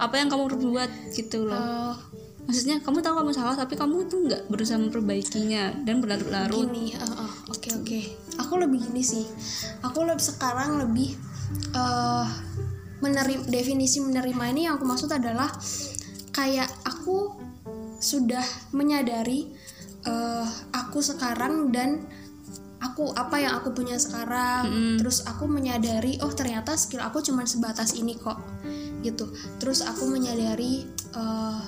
apa 0.00 0.14
yang 0.16 0.32
kamu 0.32 0.48
perbuat 0.48 0.90
gitu 1.12 1.44
loh. 1.44 1.60
Oh. 1.60 1.94
Maksudnya 2.42 2.82
kamu 2.82 2.98
tahu 3.04 3.14
kamu 3.22 3.30
salah 3.36 3.54
tapi 3.54 3.78
kamu 3.78 4.10
tuh 4.10 4.26
nggak 4.26 4.50
berusaha 4.50 4.80
memperbaikinya 4.80 5.84
dan 5.86 6.02
berlarut-larut. 6.02 6.66
Gini 6.72 6.96
oh, 6.98 7.28
oh, 7.28 7.32
oke 7.52 7.68
oke. 7.70 8.00
Aku 8.40 8.58
lebih 8.58 8.82
gini 8.90 9.04
sih. 9.04 9.24
Aku 9.84 10.02
lebih 10.02 10.24
sekarang 10.24 10.80
lebih 10.82 11.14
eh 11.76 12.26
menerima 13.02 13.50
definisi 13.50 13.98
menerima 13.98 14.44
ini 14.54 14.60
yang 14.70 14.78
aku 14.78 14.86
maksud 14.86 15.10
adalah 15.10 15.50
kayak 16.30 16.70
aku 16.86 17.34
sudah 18.02 18.42
menyadari 18.74 19.50
eh 20.02 20.48
aku 20.74 20.98
sekarang 21.00 21.70
dan 21.70 22.04
aku 22.82 23.14
apa 23.14 23.38
yang 23.38 23.54
aku 23.62 23.70
punya 23.70 23.96
sekarang. 23.96 24.98
Terus 24.98 25.22
aku 25.24 25.46
menyadari 25.46 26.18
oh 26.20 26.32
ternyata 26.34 26.74
skill 26.74 27.00
aku 27.06 27.22
cuma 27.22 27.46
sebatas 27.46 27.94
ini 27.94 28.18
kok 28.18 28.42
gitu. 29.06 29.30
Terus 29.62 29.86
aku 29.86 30.10
menyadari 30.10 30.84
eh 31.14 31.62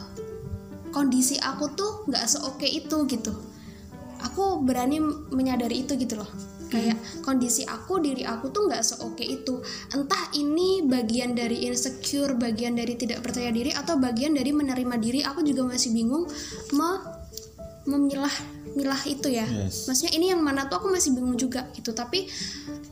kondisi 0.90 1.38
aku 1.38 1.74
tuh 1.74 2.06
nggak 2.10 2.26
seoke 2.26 2.66
itu 2.66 3.06
gitu. 3.06 3.32
Aku 4.26 4.62
berani 4.66 4.98
menyadari 5.30 5.86
itu 5.86 5.94
gitu 5.94 6.18
loh. 6.18 6.30
Kayak 6.74 6.98
kondisi 7.22 7.62
aku 7.62 8.02
diri 8.02 8.26
aku 8.26 8.50
tuh 8.50 8.66
nggak 8.66 8.82
seoke 8.82 9.22
itu. 9.22 9.62
Entah 9.94 10.34
ini 10.34 10.82
bagian 10.82 11.38
dari 11.38 11.70
insecure 11.70 12.34
bagian 12.34 12.74
dari 12.74 12.98
tidak 12.98 13.22
percaya 13.22 13.54
diri 13.54 13.70
atau 13.70 13.94
bagian 13.94 14.34
dari 14.34 14.50
menerima 14.50 14.96
diri 14.98 15.20
aku 15.22 15.46
juga 15.46 15.70
masih 15.70 15.94
bingung 15.94 16.26
me 16.74 17.13
memilah 17.84 18.32
milah 18.74 18.98
itu 19.06 19.30
ya. 19.30 19.46
Yes. 19.46 19.86
maksudnya 19.86 20.12
ini 20.18 20.26
yang 20.34 20.42
mana 20.42 20.66
tuh 20.66 20.82
aku 20.82 20.90
masih 20.90 21.14
bingung 21.14 21.38
juga 21.38 21.70
gitu. 21.76 21.94
Tapi 21.94 22.26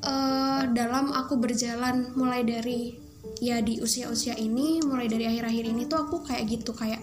eh, 0.03 0.63
dalam 0.71 1.11
aku 1.11 1.37
berjalan 1.41 2.15
mulai 2.15 2.47
dari 2.47 2.95
ya 3.43 3.59
di 3.59 3.83
usia-usia 3.83 4.39
ini 4.39 4.79
mulai 4.83 5.11
dari 5.11 5.27
akhir-akhir 5.27 5.65
ini 5.67 5.83
tuh 5.91 6.07
aku 6.07 6.23
kayak 6.23 6.47
gitu. 6.47 6.71
Kayak 6.71 7.03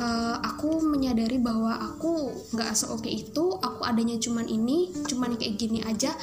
eh, 0.00 0.36
aku 0.40 0.80
menyadari 0.80 1.36
bahwa 1.36 1.76
aku 1.76 2.32
nggak 2.56 2.72
seoke 2.72 3.10
itu 3.10 3.58
aku 3.60 3.84
adanya 3.84 4.16
cuman 4.16 4.48
ini 4.48 4.94
cuman 5.04 5.36
kayak 5.36 5.60
gini 5.60 5.84
aja 5.84 6.16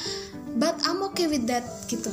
but 0.58 0.74
I'm 0.88 1.04
okay 1.14 1.30
with 1.30 1.46
that 1.46 1.66
gitu. 1.86 2.10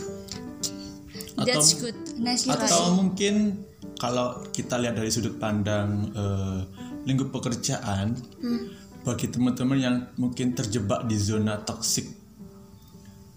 That's 1.41 1.73
Atau- 1.73 1.89
good. 1.89 1.97
Nicely 2.21 2.53
atau 2.53 3.01
mungkin 3.01 3.65
kalau 3.97 4.45
kita 4.53 4.77
lihat 4.77 4.93
dari 4.93 5.09
sudut 5.09 5.41
pandang 5.41 6.13
eh, 6.13 6.61
lingkup 7.05 7.33
pekerjaan 7.33 8.17
bagi 9.01 9.27
teman-teman 9.33 9.79
yang 9.81 9.97
mungkin 10.21 10.53
terjebak 10.53 11.09
di 11.09 11.17
zona 11.17 11.57
toksik 11.61 12.05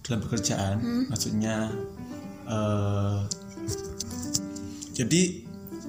dalam 0.03 0.19
pekerjaan 0.19 1.07
maksudnya 1.07 1.71
eh, 2.47 3.19
jadi 4.93 5.21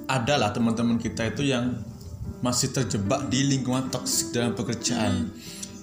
adalah 0.05 0.53
teman-teman 0.53 0.97
kita 0.97 1.29
itu 1.29 1.49
yang 1.49 1.77
masih 2.41 2.73
terjebak 2.73 3.25
di 3.29 3.45
lingkungan 3.45 3.89
toksik 3.89 4.33
dalam 4.33 4.53
pekerjaan. 4.53 5.33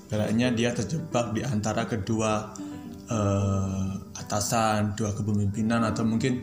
Ibaratnya 0.06 0.52
dia 0.52 0.70
terjebak 0.76 1.32
di 1.34 1.42
antara 1.42 1.88
kedua 1.88 2.52
eh, 3.10 3.90
atasan, 4.22 4.94
dua 4.94 5.10
kepemimpinan 5.16 5.82
atau 5.86 6.06
mungkin 6.06 6.42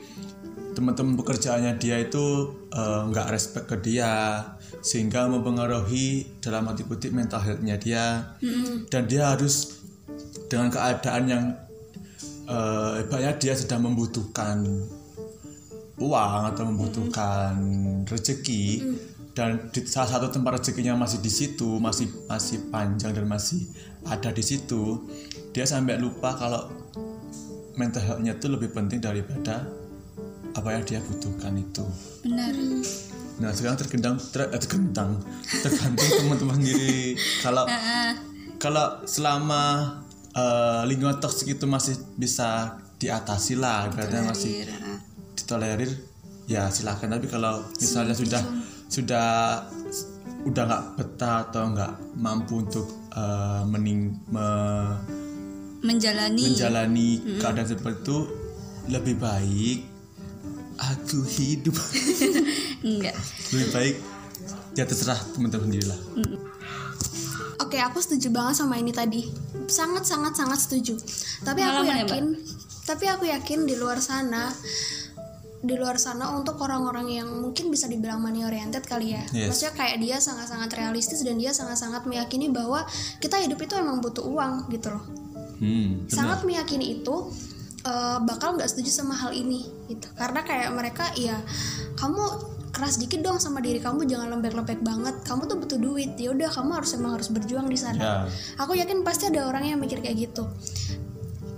teman-teman 0.80 1.20
pekerjaannya 1.20 1.76
dia 1.76 2.00
itu 2.00 2.56
eh, 2.72 3.02
nggak 3.12 3.28
respect 3.36 3.68
ke 3.68 3.76
dia 3.84 4.40
sehingga 4.80 5.28
mempengaruhi 5.28 6.40
dalam 6.40 6.72
arti 6.72 6.88
kutip 6.88 7.12
mental 7.12 7.44
health-nya 7.44 7.76
dia. 7.76 8.06
Dan 8.88 9.12
dia 9.12 9.36
harus 9.36 9.84
dengan 10.48 10.72
keadaan 10.72 11.24
yang 11.28 11.46
eh 12.50 13.06
ibaratnya 13.06 13.36
dia 13.38 13.54
sedang 13.54 13.92
membutuhkan 13.92 14.64
uang 16.00 16.42
atau 16.56 16.64
membutuhkan 16.64 17.54
rezeki. 18.08 18.96
Dan 19.36 19.68
di 19.72 19.84
salah 19.84 20.16
satu 20.16 20.32
tempat 20.32 20.64
rezekinya 20.64 20.96
masih 20.96 21.20
di 21.20 21.32
situ 21.32 21.80
masih 21.80 22.08
masih 22.28 22.72
panjang 22.72 23.16
dan 23.16 23.24
masih 23.24 23.68
ada 24.04 24.36
di 24.36 24.44
situ 24.44 25.08
dia 25.56 25.64
sampai 25.64 25.96
lupa 25.96 26.36
kalau 26.36 26.68
mental 27.80 28.04
health-nya 28.04 28.36
itu 28.36 28.48
lebih 28.52 28.76
penting 28.76 29.00
daripada 29.00 29.64
apa 30.60 30.76
yang 30.76 30.84
dia 30.84 31.00
butuhkan 31.00 31.56
itu. 31.56 31.86
Benar. 32.22 32.54
nah 33.40 33.56
sekarang 33.56 33.80
tergendang 33.80 34.20
ter, 34.20 34.52
eh, 34.52 34.60
tergendang 34.60 35.16
tergantung 35.64 36.10
teman-teman 36.20 36.60
sendiri. 36.60 37.16
Kalau 37.40 37.64
kalau 38.64 38.86
selama 39.08 39.64
eh, 40.36 40.82
lingkungan 40.86 41.18
toksik 41.18 41.56
itu 41.56 41.64
masih 41.64 41.96
bisa 42.20 42.76
diatasi 43.00 43.56
lah 43.56 43.88
ibaratnya 43.88 44.28
masih 44.28 44.68
ditolerir 45.34 45.88
ya 46.52 46.68
silakan. 46.68 47.16
Tapi 47.16 47.32
kalau 47.32 47.64
misalnya 47.80 48.12
sudah 48.12 48.44
sudah 48.92 49.64
udah 50.44 50.64
nggak 50.68 50.84
betah 51.00 51.48
atau 51.48 51.64
nggak 51.72 51.94
mampu 52.20 52.60
untuk 52.60 52.88
eh, 53.16 53.64
mening 53.66 54.20
me- 54.28 55.00
Menjalani. 55.80 56.44
menjalani 56.44 57.10
keadaan 57.40 57.64
seperti 57.64 58.04
itu 58.04 58.18
lebih 58.92 59.16
baik 59.16 59.80
aku 60.80 61.22
hidup 61.28 61.76
Enggak. 62.88 63.16
lebih 63.52 63.70
baik 63.76 63.96
ya 64.74 64.88
terserah 64.88 65.20
teman-teman 65.36 65.68
sendiri 65.68 65.86
lah 65.90 66.00
Oke, 67.60 67.76
aku 67.76 68.00
setuju 68.00 68.32
banget 68.32 68.56
sama 68.64 68.80
ini 68.80 68.90
tadi. 68.90 69.28
Sangat 69.68 70.08
sangat 70.08 70.32
sangat 70.32 70.64
setuju. 70.64 70.96
Tapi 71.44 71.60
aku 71.60 71.84
Pengalaman 71.84 71.92
ya, 71.92 72.08
yakin, 72.08 72.26
tapi 72.88 73.06
aku 73.12 73.24
yakin 73.28 73.68
di 73.68 73.76
luar 73.76 74.00
sana 74.00 74.50
di 75.60 75.76
luar 75.76 76.00
sana 76.00 76.32
untuk 76.40 76.56
orang-orang 76.64 77.20
yang 77.20 77.28
mungkin 77.28 77.68
bisa 77.68 77.92
dibilang 77.92 78.24
money 78.24 78.48
oriented 78.48 78.80
kali 78.88 79.12
ya. 79.12 79.24
Yes. 79.36 79.52
Maksudnya 79.52 79.74
kayak 79.76 79.98
dia 80.00 80.18
sangat-sangat 80.24 80.72
realistis 80.72 81.20
dan 81.20 81.36
dia 81.36 81.52
sangat-sangat 81.52 82.08
meyakini 82.08 82.48
bahwa 82.48 82.88
kita 83.20 83.44
hidup 83.44 83.60
itu 83.60 83.76
emang 83.76 84.00
butuh 84.00 84.24
uang 84.24 84.72
gitu 84.72 84.96
loh. 84.96 85.04
hmm, 85.60 86.08
benar. 86.08 86.16
Sangat 86.16 86.40
meyakini 86.48 87.04
itu 87.04 87.28
eh, 87.86 88.18
bakal 88.24 88.60
nggak 88.60 88.68
setuju 88.68 88.92
sama 88.92 89.16
hal 89.16 89.32
ini 89.32 89.64
gitu. 89.88 90.08
Karena 90.18 90.44
kayak 90.44 90.70
mereka 90.76 91.12
ya 91.16 91.40
kamu 91.96 92.50
keras 92.70 93.02
dikit 93.02 93.26
dong 93.26 93.42
sama 93.42 93.60
diri 93.60 93.82
kamu 93.82 94.06
jangan 94.06 94.34
lembek-lembek 94.38 94.80
banget. 94.84 95.16
Kamu 95.26 95.50
tuh 95.50 95.58
butuh 95.60 95.80
duit. 95.82 96.16
Ya 96.20 96.32
udah 96.32 96.50
kamu 96.52 96.80
harus 96.80 96.92
emang 96.96 97.18
harus 97.18 97.30
berjuang 97.32 97.68
di 97.68 97.80
sana 97.80 98.00
ya 98.00 98.16
aku 98.58 98.76
yakin 98.76 99.06
pasti 99.06 99.30
ada 99.30 99.48
orang 99.48 99.64
yang 99.68 99.80
mikir 99.80 100.00
kayak 100.02 100.30
gitu 100.30 100.48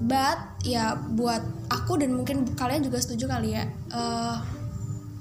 but 0.01 0.37
ya 0.65 0.97
buat 0.97 1.41
aku 1.69 2.01
dan 2.01 2.17
mungkin 2.17 2.43
kalian 2.57 2.81
juga 2.81 2.97
setuju 2.97 3.29
kali 3.29 3.53
ya 3.55 3.63
eh, 3.93 4.37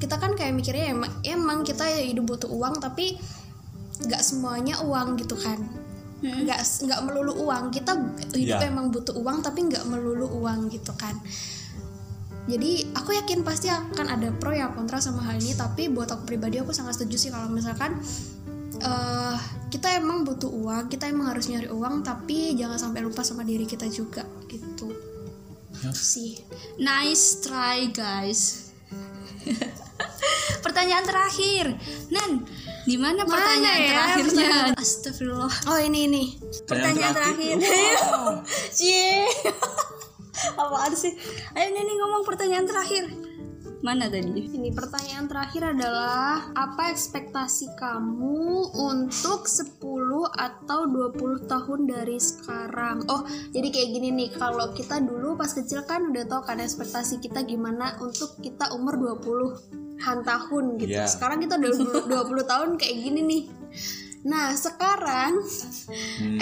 kita 0.00 0.16
kan 0.16 0.32
kayak 0.32 0.56
mikirnya 0.56 0.96
emang, 0.96 1.12
emang 1.22 1.58
kita 1.60 1.84
hidup 2.00 2.24
butuh 2.36 2.48
uang 2.48 2.80
tapi 2.80 3.20
nggak 4.00 4.22
semuanya 4.24 4.80
uang 4.80 5.20
gitu 5.20 5.36
kan 5.36 5.60
nggak 6.20 6.60
nggak 6.84 7.00
melulu 7.04 7.32
uang 7.48 7.72
kita 7.72 7.96
hidup 8.36 8.60
Ya. 8.60 8.68
emang 8.68 8.92
butuh 8.92 9.16
uang 9.16 9.40
tapi 9.40 9.64
nggak 9.68 9.88
melulu 9.88 10.28
uang 10.44 10.68
gitu 10.68 10.92
kan 10.96 11.16
jadi 12.44 12.88
aku 12.92 13.14
yakin 13.14 13.40
pasti 13.40 13.68
akan 13.70 14.06
ada 14.10 14.28
pro 14.34 14.52
yang 14.52 14.72
kontra 14.76 15.00
sama 15.00 15.22
hal 15.24 15.40
ini 15.40 15.56
tapi 15.56 15.88
buat 15.88 16.08
aku 16.08 16.28
pribadi 16.28 16.60
aku 16.60 16.72
sangat 16.72 16.98
setuju 17.00 17.16
sih 17.16 17.30
kalau 17.32 17.48
misalkan 17.48 17.96
eh 18.80 19.36
kita 19.70 19.96
emang 19.96 20.24
butuh 20.24 20.48
uang 20.50 20.88
kita 20.88 21.08
emang 21.08 21.30
harus 21.32 21.48
nyari 21.48 21.68
uang 21.68 22.00
tapi 22.02 22.56
jangan 22.56 22.76
sampai 22.80 23.00
lupa 23.00 23.20
sama 23.24 23.44
diri 23.44 23.64
kita 23.64 23.88
juga 23.88 24.24
gitu 24.48 24.92
Ya. 25.80 25.88
sih 25.96 26.36
Nice 26.76 27.40
try 27.40 27.88
guys. 27.88 28.68
pertanyaan 30.64 31.04
terakhir. 31.04 31.64
Nan, 32.12 32.44
di 32.88 32.96
mana 32.96 33.24
pertanyaan 33.28 33.80
ya? 33.80 33.88
terakhirnya? 33.92 34.52
Astagfirullah. 34.78 35.52
oh 35.68 35.78
ini 35.80 36.08
ini 36.08 36.24
Pertanyaan 36.64 37.12
terakhir. 37.12 37.56
Cie. 38.76 39.26
Apaan 40.56 40.92
sih? 40.96 41.12
Ayo 41.52 41.68
Neni 41.76 41.92
ngomong 42.00 42.24
pertanyaan 42.24 42.64
terakhir. 42.64 43.04
Mana 43.80 44.12
tadi? 44.12 44.44
ini 44.60 44.76
pertanyaan 44.76 45.24
terakhir 45.24 45.72
adalah 45.72 46.52
apa 46.52 46.92
ekspektasi 46.92 47.80
kamu 47.80 48.76
untuk 48.76 49.48
10 49.48 49.80
atau 50.36 50.80
20 50.84 51.48
tahun 51.48 51.80
dari 51.88 52.20
sekarang 52.20 53.08
oh 53.08 53.24
jadi 53.56 53.72
kayak 53.72 53.88
gini 53.96 54.08
nih 54.12 54.30
kalau 54.36 54.76
kita 54.76 55.00
dulu 55.00 55.32
pas 55.32 55.48
kecil 55.56 55.80
kan 55.88 56.12
udah 56.12 56.28
tau 56.28 56.44
kan 56.44 56.60
ekspektasi 56.60 57.24
kita 57.24 57.40
gimana 57.48 57.96
untuk 58.04 58.36
kita 58.44 58.68
umur 58.76 59.00
20 59.00 59.89
han 60.00 60.24
tahun 60.24 60.80
gitu 60.80 60.96
Iya. 60.96 61.06
sekarang 61.06 61.44
kita 61.44 61.60
udah 61.60 61.70
20 62.08 62.40
tahun 62.52 62.68
kayak 62.80 62.96
gini 62.96 63.20
nih 63.24 63.42
Nah, 64.20 64.52
sekarang 64.52 65.40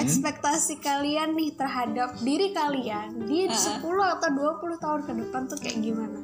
ekspektasi 0.02 0.82
kalian 0.82 1.38
nih 1.38 1.54
terhadap 1.54 2.18
diri 2.18 2.50
kalian 2.50 3.22
di 3.22 3.46
10 3.46 3.78
atau 3.86 4.28
20 4.34 4.82
tahun 4.82 5.00
ke 5.06 5.12
depan 5.14 5.46
tuh 5.46 5.62
kayak 5.62 5.86
gimana? 5.86 6.18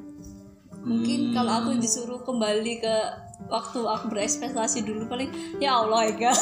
Mungkin 0.82 1.30
kalau 1.30 1.62
aku 1.62 1.78
disuruh 1.78 2.26
kembali 2.26 2.82
ke 2.82 2.96
waktu 3.46 3.80
aku 3.86 4.04
berekspektasi 4.10 4.82
dulu 4.82 5.06
paling 5.06 5.30
ya 5.62 5.78
Allah 5.78 6.10
Ega. 6.10 6.34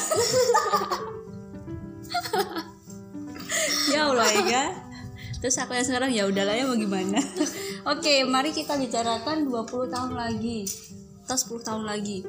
ya 3.93 4.09
Allah 4.09 4.29
Ega. 4.33 4.65
Terus 5.45 5.61
aku 5.61 5.77
yang 5.77 5.87
sekarang 5.87 6.11
ya 6.11 6.25
udahlah 6.25 6.57
ya 6.57 6.65
mau 6.65 6.79
gimana. 6.79 7.21
Oke, 7.83 8.23
mari 8.23 8.55
kita 8.55 8.79
bicarakan 8.79 9.51
20 9.51 9.90
tahun 9.90 10.12
lagi. 10.14 10.62
Atau 11.27 11.59
10 11.59 11.66
tahun 11.66 11.83
lagi. 11.83 12.23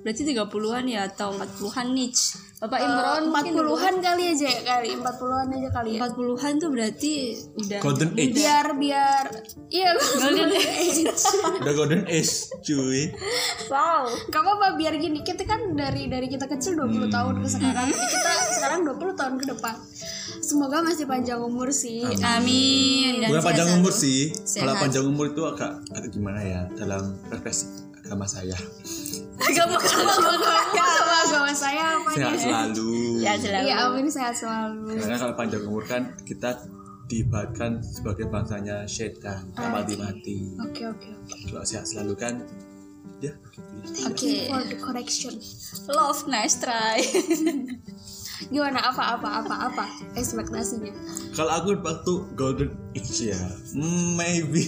Berarti 0.00 0.22
30-an 0.22 0.84
ya 0.88 1.04
atau 1.10 1.36
40-an 1.36 1.86
nih. 1.92 2.14
Bapak 2.56 2.80
Imron 2.80 3.28
empat 3.28 3.42
mungkin 3.44 3.54
puluhan 3.60 3.94
kali 4.00 4.32
aja. 4.32 4.48
Ya 4.48 4.62
kali 4.64 4.88
empat 4.96 5.14
puluhan 5.20 5.52
aja 5.52 5.68
kali 5.76 5.90
ya. 6.00 6.08
40-an 6.08 6.52
tuh 6.56 6.70
berarti 6.72 7.12
udah 7.58 7.80
golden 7.84 8.10
age. 8.16 8.32
Biar 8.40 8.66
biar. 8.80 9.24
Iya 9.68 9.90
Golden 9.98 10.50
age. 10.56 11.04
udah 11.60 11.74
golden 11.76 12.02
age 12.08 12.32
cuy. 12.64 13.12
Wow. 13.68 14.08
gak 14.32 14.40
apa-apa 14.40 14.80
biar 14.80 14.96
gini. 14.96 15.20
Kita 15.20 15.44
kan 15.44 15.76
dari 15.76 16.08
dari 16.08 16.32
kita 16.32 16.48
kecil 16.48 16.80
20 16.80 17.12
tahun 17.12 17.34
ke 17.44 17.48
sekarang. 17.52 17.92
Kita 17.92 18.32
sekarang 18.76 19.16
20 19.16 19.20
tahun 19.20 19.34
ke 19.40 19.46
depan. 19.56 19.74
Semoga 20.44 20.76
masih 20.84 21.06
panjang 21.08 21.40
umur 21.40 21.68
sih. 21.72 22.04
Amin. 22.20 23.24
Dan 23.24 23.28
bukan 23.32 23.44
panjang 23.44 23.68
umur 23.80 23.92
sih. 23.92 24.30
Kalau 24.36 24.76
Sehat. 24.76 24.82
panjang 24.84 25.04
umur 25.08 25.32
itu 25.32 25.42
agak 25.48 25.80
agak 25.96 26.10
gimana 26.12 26.40
ya 26.44 26.60
dalam 26.76 27.16
perspektif 27.32 27.88
agama 28.04 28.26
saya. 28.28 28.56
Agama 29.36 29.76
kamu 29.82 30.10
sama 30.14 30.52
agama 31.26 31.52
saya 31.56 31.84
apa 31.98 32.08
sehat 32.14 32.38
selalu. 32.38 32.94
Ya 33.24 33.34
selalu. 33.34 33.66
ya 33.66 33.74
amin 33.88 34.06
sehat 34.06 34.34
selalu. 34.36 34.94
Karena 35.00 35.16
kalau 35.18 35.34
panjang 35.34 35.62
umur 35.66 35.84
kan 35.88 36.02
kita 36.22 36.68
diibaratkan 37.06 37.82
sebagai 37.82 38.26
bangsanya 38.26 38.82
setan 38.90 39.46
mati-mati 39.54 40.58
oke. 40.58 40.90
oke 40.90 41.06
oke 41.22 41.38
kalau 41.54 41.62
sehat 41.62 41.86
selalu 41.86 42.18
kan 42.18 42.42
ya. 43.22 43.32
Oke. 44.06 44.50
for 44.50 44.62
the 44.66 44.76
correction. 44.76 45.34
Love 45.88 46.26
nice 46.26 46.58
try. 46.58 47.00
gimana? 48.52 48.78
Apa 48.92 49.20
apa 49.20 49.28
apa 49.44 49.54
apa 49.72 49.84
ekspektasinya? 50.16 50.92
Kalau 51.32 51.52
aku 51.52 51.68
waktu 51.80 52.12
golden 52.36 52.70
age 52.96 53.32
ya 53.32 53.40
maybe 54.16 54.64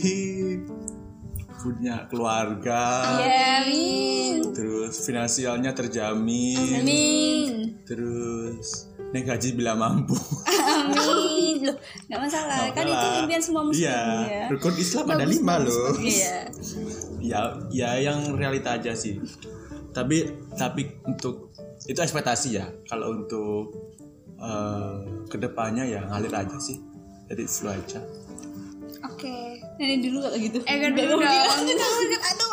punya 1.59 2.07
keluarga 2.07 3.03
Amin. 3.19 4.55
terus 4.55 5.03
finansialnya 5.03 5.75
terjamin 5.75 6.87
amin. 6.87 7.83
terus 7.83 8.95
nek 9.09 9.25
gaji 9.25 9.57
bila 9.57 9.73
mampu. 9.73 10.13
Amin. 10.47 11.57
Loh 11.67 11.77
nggak 12.09 12.21
masalah. 12.21 12.61
Kan 12.77 12.85
itu 12.85 12.93
Masalah. 12.93 13.21
impian 13.25 13.43
semua 13.43 13.63
muslim 13.65 13.89
iya. 13.89 14.01
ya. 14.29 14.45
Rukun 14.53 14.75
Islam 14.77 15.05
ada 15.09 15.25
lima 15.25 15.55
loh. 15.65 15.97
iya. 15.97 16.45
Ya 17.19 17.41
ya 17.73 17.91
yang 17.99 18.37
realita 18.37 18.77
aja 18.77 18.93
sih. 18.93 19.17
Tapi 19.97 20.29
tapi 20.61 21.01
untuk 21.09 21.48
itu 21.89 21.99
ekspektasi 21.99 22.49
ya. 22.61 22.69
Kalau 22.85 23.17
untuk 23.17 23.73
eh, 24.37 24.99
ke 25.27 25.37
depannya 25.41 25.89
ya 25.89 26.05
ngalir 26.05 26.33
aja 26.37 26.57
sih. 26.61 26.77
Jadi 27.29 27.43
flow 27.49 27.73
aja. 27.73 28.01
Oke. 29.09 29.59
Ini 29.81 30.05
dulu 30.05 30.19
kalau 30.29 30.39
gitu. 30.39 30.59
Eh 30.69 30.77
kan 30.79 30.93
dulu 30.93 31.15
dong. 31.19 31.25
aduh 32.29 32.53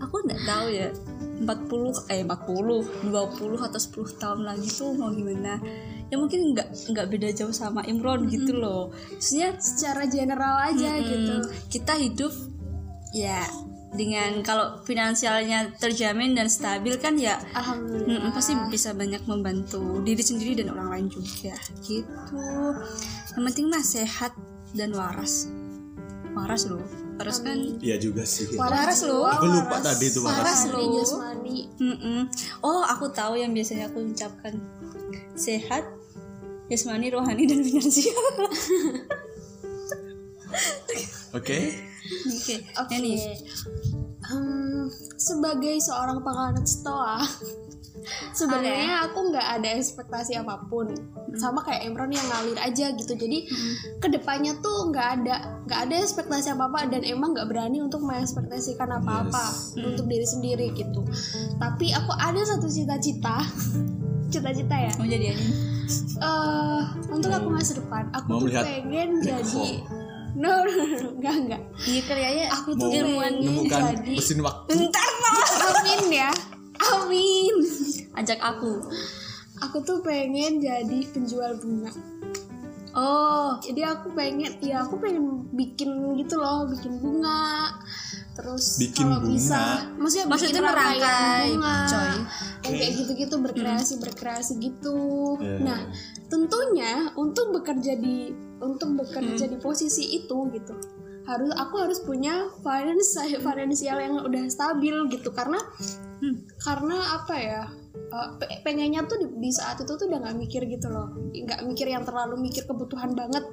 aku 0.00 0.14
nggak 0.24 0.42
tahu 0.48 0.66
ya. 0.72 0.88
40 1.34 2.14
eh 2.14 2.22
40 2.22 3.10
20 3.10 3.66
atau 3.66 3.80
10 3.82 4.22
tahun 4.22 4.40
lagi 4.46 4.68
tuh 4.72 4.96
mau 4.96 5.12
gimana? 5.12 5.60
Ya 6.08 6.16
mungkin 6.16 6.54
nggak 6.54 6.94
nggak 6.94 7.06
beda 7.10 7.28
jauh 7.34 7.52
sama 7.52 7.84
Imron 7.84 8.30
gitu 8.30 8.56
loh. 8.56 8.94
Maksudnya 9.12 9.58
secara 9.60 10.08
general 10.08 10.56
aja 10.72 10.96
gitu. 11.02 11.34
Mm, 11.42 11.48
kita 11.68 11.94
hidup 11.98 12.32
ya 13.12 13.42
dengan 13.94 14.42
kalau 14.42 14.82
finansialnya 14.82 15.78
terjamin 15.78 16.34
dan 16.34 16.50
stabil 16.50 16.98
kan 16.98 17.14
ya 17.14 17.38
alhamdulillah. 17.54 18.26
mm, 18.26 18.34
pasti 18.34 18.52
bisa 18.66 18.90
banyak 18.90 19.22
membantu 19.30 20.02
diri 20.02 20.18
sendiri 20.18 20.58
dan 20.58 20.74
orang 20.74 20.90
lain 20.90 21.06
juga. 21.06 21.54
Gitu. 21.86 22.02
Yang 23.38 23.42
penting 23.50 23.66
mah 23.70 23.84
sehat 23.86 24.34
dan 24.74 24.90
waras. 24.98 25.46
Waras 26.34 26.66
loh. 26.66 26.82
Waras 27.14 27.38
kan 27.46 27.54
iya 27.78 27.94
juga 27.94 28.26
sih. 28.26 28.58
Waras 28.58 29.06
lu. 29.06 29.22
aku 29.22 29.46
lupa 29.46 29.78
tadi 29.78 30.10
itu 30.10 30.18
Waras. 30.26 30.42
Waras. 30.42 30.58
Jasmani, 30.66 30.86
jasmani. 30.98 31.58
Mm-mm. 31.78 32.20
Oh, 32.66 32.82
aku 32.82 33.14
tahu 33.14 33.38
yang 33.38 33.54
biasanya 33.54 33.86
aku 33.86 34.02
ucapkan. 34.02 34.58
Sehat, 35.38 35.86
jasmani, 36.66 37.14
rohani 37.14 37.46
dan 37.46 37.62
finansial. 37.62 38.18
oke 41.34 41.58
Oke, 42.04 42.56
Oke. 42.76 42.94
ini 43.00 43.14
Hmm, 44.24 44.88
sebagai 45.20 45.76
seorang 45.84 46.24
penganut 46.24 46.64
stoa, 46.64 47.20
sebenarnya 48.32 49.04
aku 49.04 49.28
nggak 49.28 49.48
ada 49.60 49.76
ekspektasi 49.76 50.40
apa 50.40 50.64
pun. 50.64 50.96
Sama 51.36 51.60
kayak 51.60 51.84
Emron 51.84 52.08
yang 52.08 52.24
ngalir 52.32 52.56
aja 52.56 52.96
gitu. 52.96 53.12
Jadi 53.12 53.44
ke 54.00 54.08
depannya 54.08 54.56
tuh 54.64 54.88
nggak 54.88 55.08
ada 55.20 55.60
nggak 55.68 55.80
ada 55.88 55.94
ekspektasi 56.00 56.56
apa 56.56 56.72
apa 56.72 56.88
dan 56.88 57.04
emang 57.04 57.36
nggak 57.36 57.52
berani 57.52 57.84
untuk 57.84 58.00
mengekspektasikan 58.00 58.96
apa 58.96 59.28
apa 59.28 59.44
untuk 59.76 60.08
diri 60.08 60.24
sendiri 60.24 60.72
gitu. 60.72 61.04
Tapi 61.60 61.92
aku 61.92 62.16
ada 62.16 62.40
satu 62.48 62.64
cita-cita, 62.64 63.44
cita-cita 64.32 64.76
ya. 64.88 64.92
mau 64.96 65.04
jadi 65.04 65.36
eh 66.16 66.82
untuk 67.12 67.28
aku 67.28 67.48
masa 67.52 67.76
depan, 67.76 68.08
aku 68.16 68.28
Mau 68.32 68.40
tuh 68.40 68.48
melihat 68.48 68.64
pengen 68.64 69.20
jadi 69.20 69.84
no, 70.34 70.66
no, 70.66 70.82
no, 70.84 71.08
enggak 71.18 71.34
enggak. 71.46 71.62
Iya 71.82 72.00
kayaknya 72.04 72.46
Aku 72.52 72.70
tuh 72.74 72.90
menemukan 72.90 73.80
jadi 73.94 74.14
mesin 74.14 74.40
waktu 74.42 74.68
bentar 74.70 75.08
no. 75.22 75.32
Amin 75.74 76.02
ya. 76.10 76.30
Amin. 76.94 77.54
Ajak 78.14 78.40
aku. 78.42 78.82
Aku 79.62 79.80
tuh 79.80 80.02
pengen 80.02 80.58
jadi 80.58 80.98
penjual 81.10 81.56
bunga. 81.58 81.94
Oh, 82.94 83.58
Jadi 83.58 83.82
aku 83.82 84.14
pengen, 84.14 84.54
ya 84.62 84.86
aku 84.86 85.02
pengen 85.02 85.50
bikin 85.50 85.90
gitu 86.14 86.38
loh, 86.38 86.70
bikin 86.70 87.02
bunga. 87.02 87.74
Terus 88.38 88.78
Bikin 88.78 89.10
kalau 89.10 89.18
bunga? 89.18 89.30
bisa, 89.34 89.60
maksudnya, 89.98 90.26
Maksudnya 90.30 90.62
bikin 90.62 90.70
merangkai, 90.70 91.46
bunga, 91.58 91.76
coy. 91.90 92.14
kayak 92.62 92.92
gitu-gitu 92.94 93.34
berkreasi 93.42 93.92
berkreasi 93.98 94.52
gitu. 94.62 94.98
Iya. 95.42 95.58
Nah, 95.66 95.80
tentunya 96.30 96.92
untuk 97.18 97.50
bekerja 97.50 97.98
di 97.98 98.30
untuk 98.64 98.96
bekerja 98.96 99.44
di 99.46 99.58
posisi 99.60 100.16
itu 100.16 100.48
gitu. 100.50 100.74
Harus 101.24 101.52
aku 101.56 101.74
harus 101.80 102.00
punya 102.00 102.48
finance 102.60 103.16
finansial 103.46 104.00
yang 104.00 104.24
udah 104.24 104.44
stabil 104.48 104.96
gitu. 105.12 105.28
Karena 105.32 105.60
karena 106.56 107.20
apa 107.20 107.34
ya 107.36 107.62
uh, 108.08 108.28
pe- 108.40 108.60
pengennya 108.64 109.04
tuh 109.04 109.20
di, 109.20 109.26
di 109.40 109.50
saat 109.52 109.76
itu 109.80 109.92
tuh 109.92 110.08
udah 110.08 110.20
nggak 110.24 110.36
mikir 110.40 110.64
gitu 110.64 110.88
loh. 110.88 111.12
Nggak 111.32 111.60
mikir 111.68 111.86
yang 111.88 112.04
terlalu 112.08 112.40
mikir 112.40 112.64
kebutuhan 112.64 113.12
banget 113.12 113.44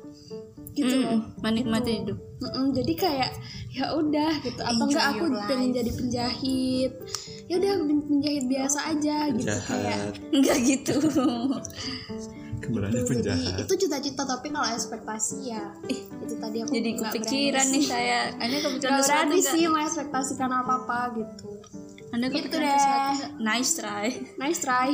gitu 0.71 0.95
loh. 1.03 1.19
Mm, 1.19 1.43
menikmati 1.43 1.91
hidup. 1.99 2.17
Mm-mm, 2.39 2.71
jadi 2.71 2.93
kayak 2.95 3.31
ya 3.75 3.91
udah 3.91 4.31
gitu. 4.39 4.61
Atau 4.63 4.87
enggak 4.87 5.05
aku 5.11 5.23
pengen 5.51 5.69
jadi 5.75 5.91
penjahit 5.91 6.91
ya 7.51 7.59
udah 7.59 7.71
pen- 7.83 8.07
penjahit 8.07 8.45
biasa 8.47 8.79
aja 8.95 9.17
gitu. 9.35 9.51
Kayak 9.51 9.59
jahat 9.67 10.13
Enggak 10.31 10.57
gitu. 10.63 10.95
kembarannya 12.61 12.93
jadi 12.95 13.09
penjahat 13.09 13.57
itu 13.59 13.73
cita-cita 13.77 14.23
tapi 14.23 14.47
kalau 14.47 14.67
ekspektasi 14.69 15.37
ya 15.43 15.63
itu 16.21 16.33
tadi 16.35 16.57
aku 16.59 16.71
jadi 16.71 16.89
nggak 16.93 17.11
kepikiran 17.11 17.65
nih 17.67 17.83
saya. 17.83 18.19
Anda 18.35 18.57
kepikiran 18.59 18.91
sesuatu 18.97 19.09
berani 19.27 19.39
sih 19.41 19.63
mengekspektasikan 19.65 20.49
apa 20.49 20.73
apa 20.79 20.97
gitu 21.13 21.47
Anda 22.09 22.25
Gitu 22.27 22.37
kepikiran 22.43 22.69
sesuatu 22.71 23.09
nggak? 23.11 23.31
Nice 23.41 23.71
try. 23.73 24.07
nice 24.37 24.59
try 24.59 24.89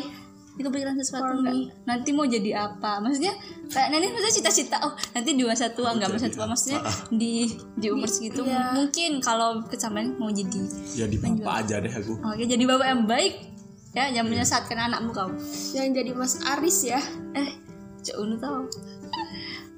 Ini 0.50 0.66
kepikiran 0.66 0.96
sesuatu 0.96 1.34
me. 1.38 1.54
Nanti 1.84 2.10
mau 2.10 2.26
jadi 2.26 2.50
apa? 2.58 2.98
Maksudnya 2.98 3.30
kayak 3.68 3.94
nenek 3.94 4.10
maksudnya 4.10 4.34
cita-cita 4.34 4.78
oh 4.80 4.90
nanti 5.12 5.30
di 5.32 5.44
masa 5.44 5.70
tua 5.70 5.94
nggak 5.94 6.10
masa 6.10 6.28
tua 6.28 6.46
maksudnya 6.46 6.82
di 7.12 7.46
di 7.76 7.88
umur 7.88 8.08
segitu 8.08 8.42
Iya. 8.42 8.74
mungkin 8.74 9.20
kalau 9.20 9.62
kecaman 9.62 10.16
mau 10.16 10.32
jadi 10.32 10.58
ya 10.96 11.06
di 11.06 11.20
bapak 11.20 11.62
aja 11.62 11.78
deh 11.78 11.92
aku 11.92 12.16
oke 12.18 12.42
jadi 12.42 12.64
bapak 12.64 12.88
yang 12.88 13.04
baik 13.06 13.34
ya 13.96 14.12
jangan 14.12 14.30
menyesatkan 14.32 14.78
anakmu 14.78 15.12
kau. 15.14 15.32
Yang 15.76 15.88
jadi 16.04 16.12
Mas 16.16 16.34
Aris 16.44 16.80
ya. 16.84 17.02
Eh 17.36 17.50
cok 18.04 18.18
unu 18.24 18.36
tahu 18.40 18.68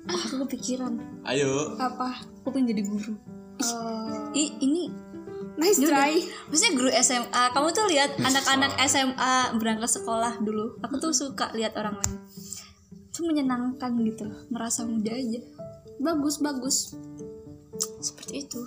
oh, 0.10 0.20
aku 0.26 0.36
kepikiran. 0.48 0.98
Ayo. 1.26 1.78
Apa? 1.78 2.22
Aku 2.42 2.50
pengen 2.50 2.74
jadi 2.74 2.84
guru. 2.86 3.14
Eh, 3.60 4.48
Ih, 4.48 4.50
ini. 4.64 4.84
Nice 5.60 5.76
ini 5.84 5.92
udah- 5.92 6.08
try. 6.08 6.16
maksudnya 6.48 6.72
guru 6.80 6.90
SMA 7.04 7.44
kamu 7.52 7.68
tuh 7.76 7.86
lihat 7.92 8.16
anak-anak 8.16 8.72
SMA 8.88 9.34
berangkat 9.60 9.92
sekolah 9.92 10.40
dulu. 10.40 10.80
Aku 10.80 10.96
tuh 11.04 11.12
suka 11.12 11.52
lihat 11.52 11.76
orang 11.76 12.00
lain. 12.00 12.16
Itu 13.12 13.28
menyenangkan 13.28 14.00
gitu 14.08 14.24
merasa 14.48 14.88
muda 14.88 15.12
aja. 15.12 15.44
Bagus 16.00 16.40
bagus. 16.40 16.96
Seperti 18.00 18.48
itu 18.48 18.62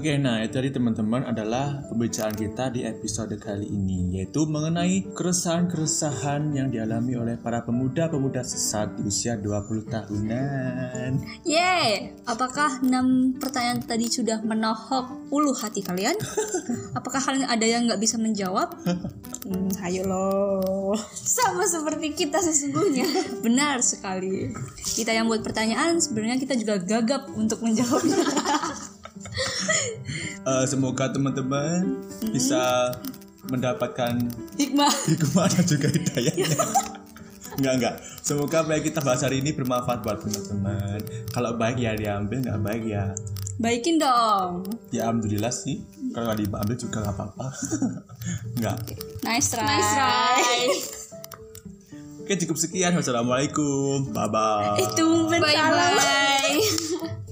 Oke, 0.00 0.16
nah 0.16 0.40
itu 0.40 0.56
tadi 0.56 0.72
teman-teman 0.72 1.28
adalah 1.28 1.84
pembicaraan 1.92 2.32
kita 2.32 2.72
di 2.72 2.88
episode 2.88 3.36
kali 3.36 3.68
ini 3.68 4.16
yaitu 4.16 4.48
mengenai 4.48 5.04
keresahan-keresahan 5.12 6.56
yang 6.56 6.72
dialami 6.72 7.20
oleh 7.20 7.36
para 7.36 7.60
pemuda-pemuda 7.68 8.40
sesat 8.40 8.96
di 8.96 9.04
usia 9.04 9.36
20 9.36 9.92
tahunan. 9.92 11.20
Yeay, 11.44 12.16
apakah 12.24 12.80
enam 12.80 13.36
pertanyaan 13.36 13.84
tadi 13.84 14.08
sudah 14.08 14.40
menohok 14.40 15.28
ulu 15.28 15.52
hati 15.52 15.84
kalian? 15.84 16.16
Apakah 16.98 17.20
kalian 17.20 17.44
ada 17.44 17.68
yang 17.68 17.84
nggak 17.84 18.00
bisa 18.00 18.16
menjawab? 18.16 18.72
Hmm, 19.44 19.68
ayo 19.84 20.08
loh. 20.08 20.96
sama 21.12 21.68
seperti 21.68 22.16
kita 22.16 22.40
sesungguhnya 22.40 23.04
Benar 23.44 23.84
sekali. 23.84 24.48
Kita 24.80 25.12
yang 25.12 25.28
buat 25.28 25.44
pertanyaan 25.44 26.00
sebenarnya 26.00 26.40
kita 26.40 26.56
juga 26.56 26.80
gagap 26.80 27.28
untuk 27.36 27.60
menjawabnya. 27.60 28.16
Eh, 30.50 30.64
semoga 30.66 31.06
teman-teman 31.06 31.94
bisa 32.34 32.90
mendapatkan 33.46 34.18
Hikmah. 34.58 34.90
hikmah 35.06 35.46
dan 35.46 35.64
juga 35.64 35.88
hidayahnya. 35.88 36.50
Enggak, 37.54 37.72
enggak. 37.78 37.94
Semoga 38.20 38.56
apa 38.62 38.70
yang 38.74 38.84
kita 38.84 38.98
bahas 39.00 39.22
hari 39.22 39.38
ini 39.38 39.54
bermanfaat 39.54 40.02
buat 40.02 40.18
teman-teman. 40.18 40.98
Kalau 41.30 41.54
baik 41.54 41.78
ya 41.78 41.94
diambil, 41.94 42.42
nggak 42.42 42.60
baik 42.60 42.84
ya 42.84 43.14
Baikin 43.60 44.00
dong. 44.00 44.64
ya 44.88 45.04
alhamdulillah 45.06 45.52
sih. 45.52 45.84
Kalau 46.10 46.32
nggak 46.32 46.38
diambil 46.40 46.76
juga 46.76 46.96
nggak 46.98 47.14
apa-apa. 47.14 47.46
Enggak. 48.56 48.76
Nice 49.22 49.48
try. 49.52 49.66
Nice 49.68 49.90
try. 49.92 50.40
Oke 52.24 52.32
cukup 52.40 52.56
sekian. 52.56 52.96
Wassalamualaikum. 52.96 54.10
Bye 54.10 54.28
bye. 54.32 54.80
Eh, 54.80 54.88
tumben 54.96 55.40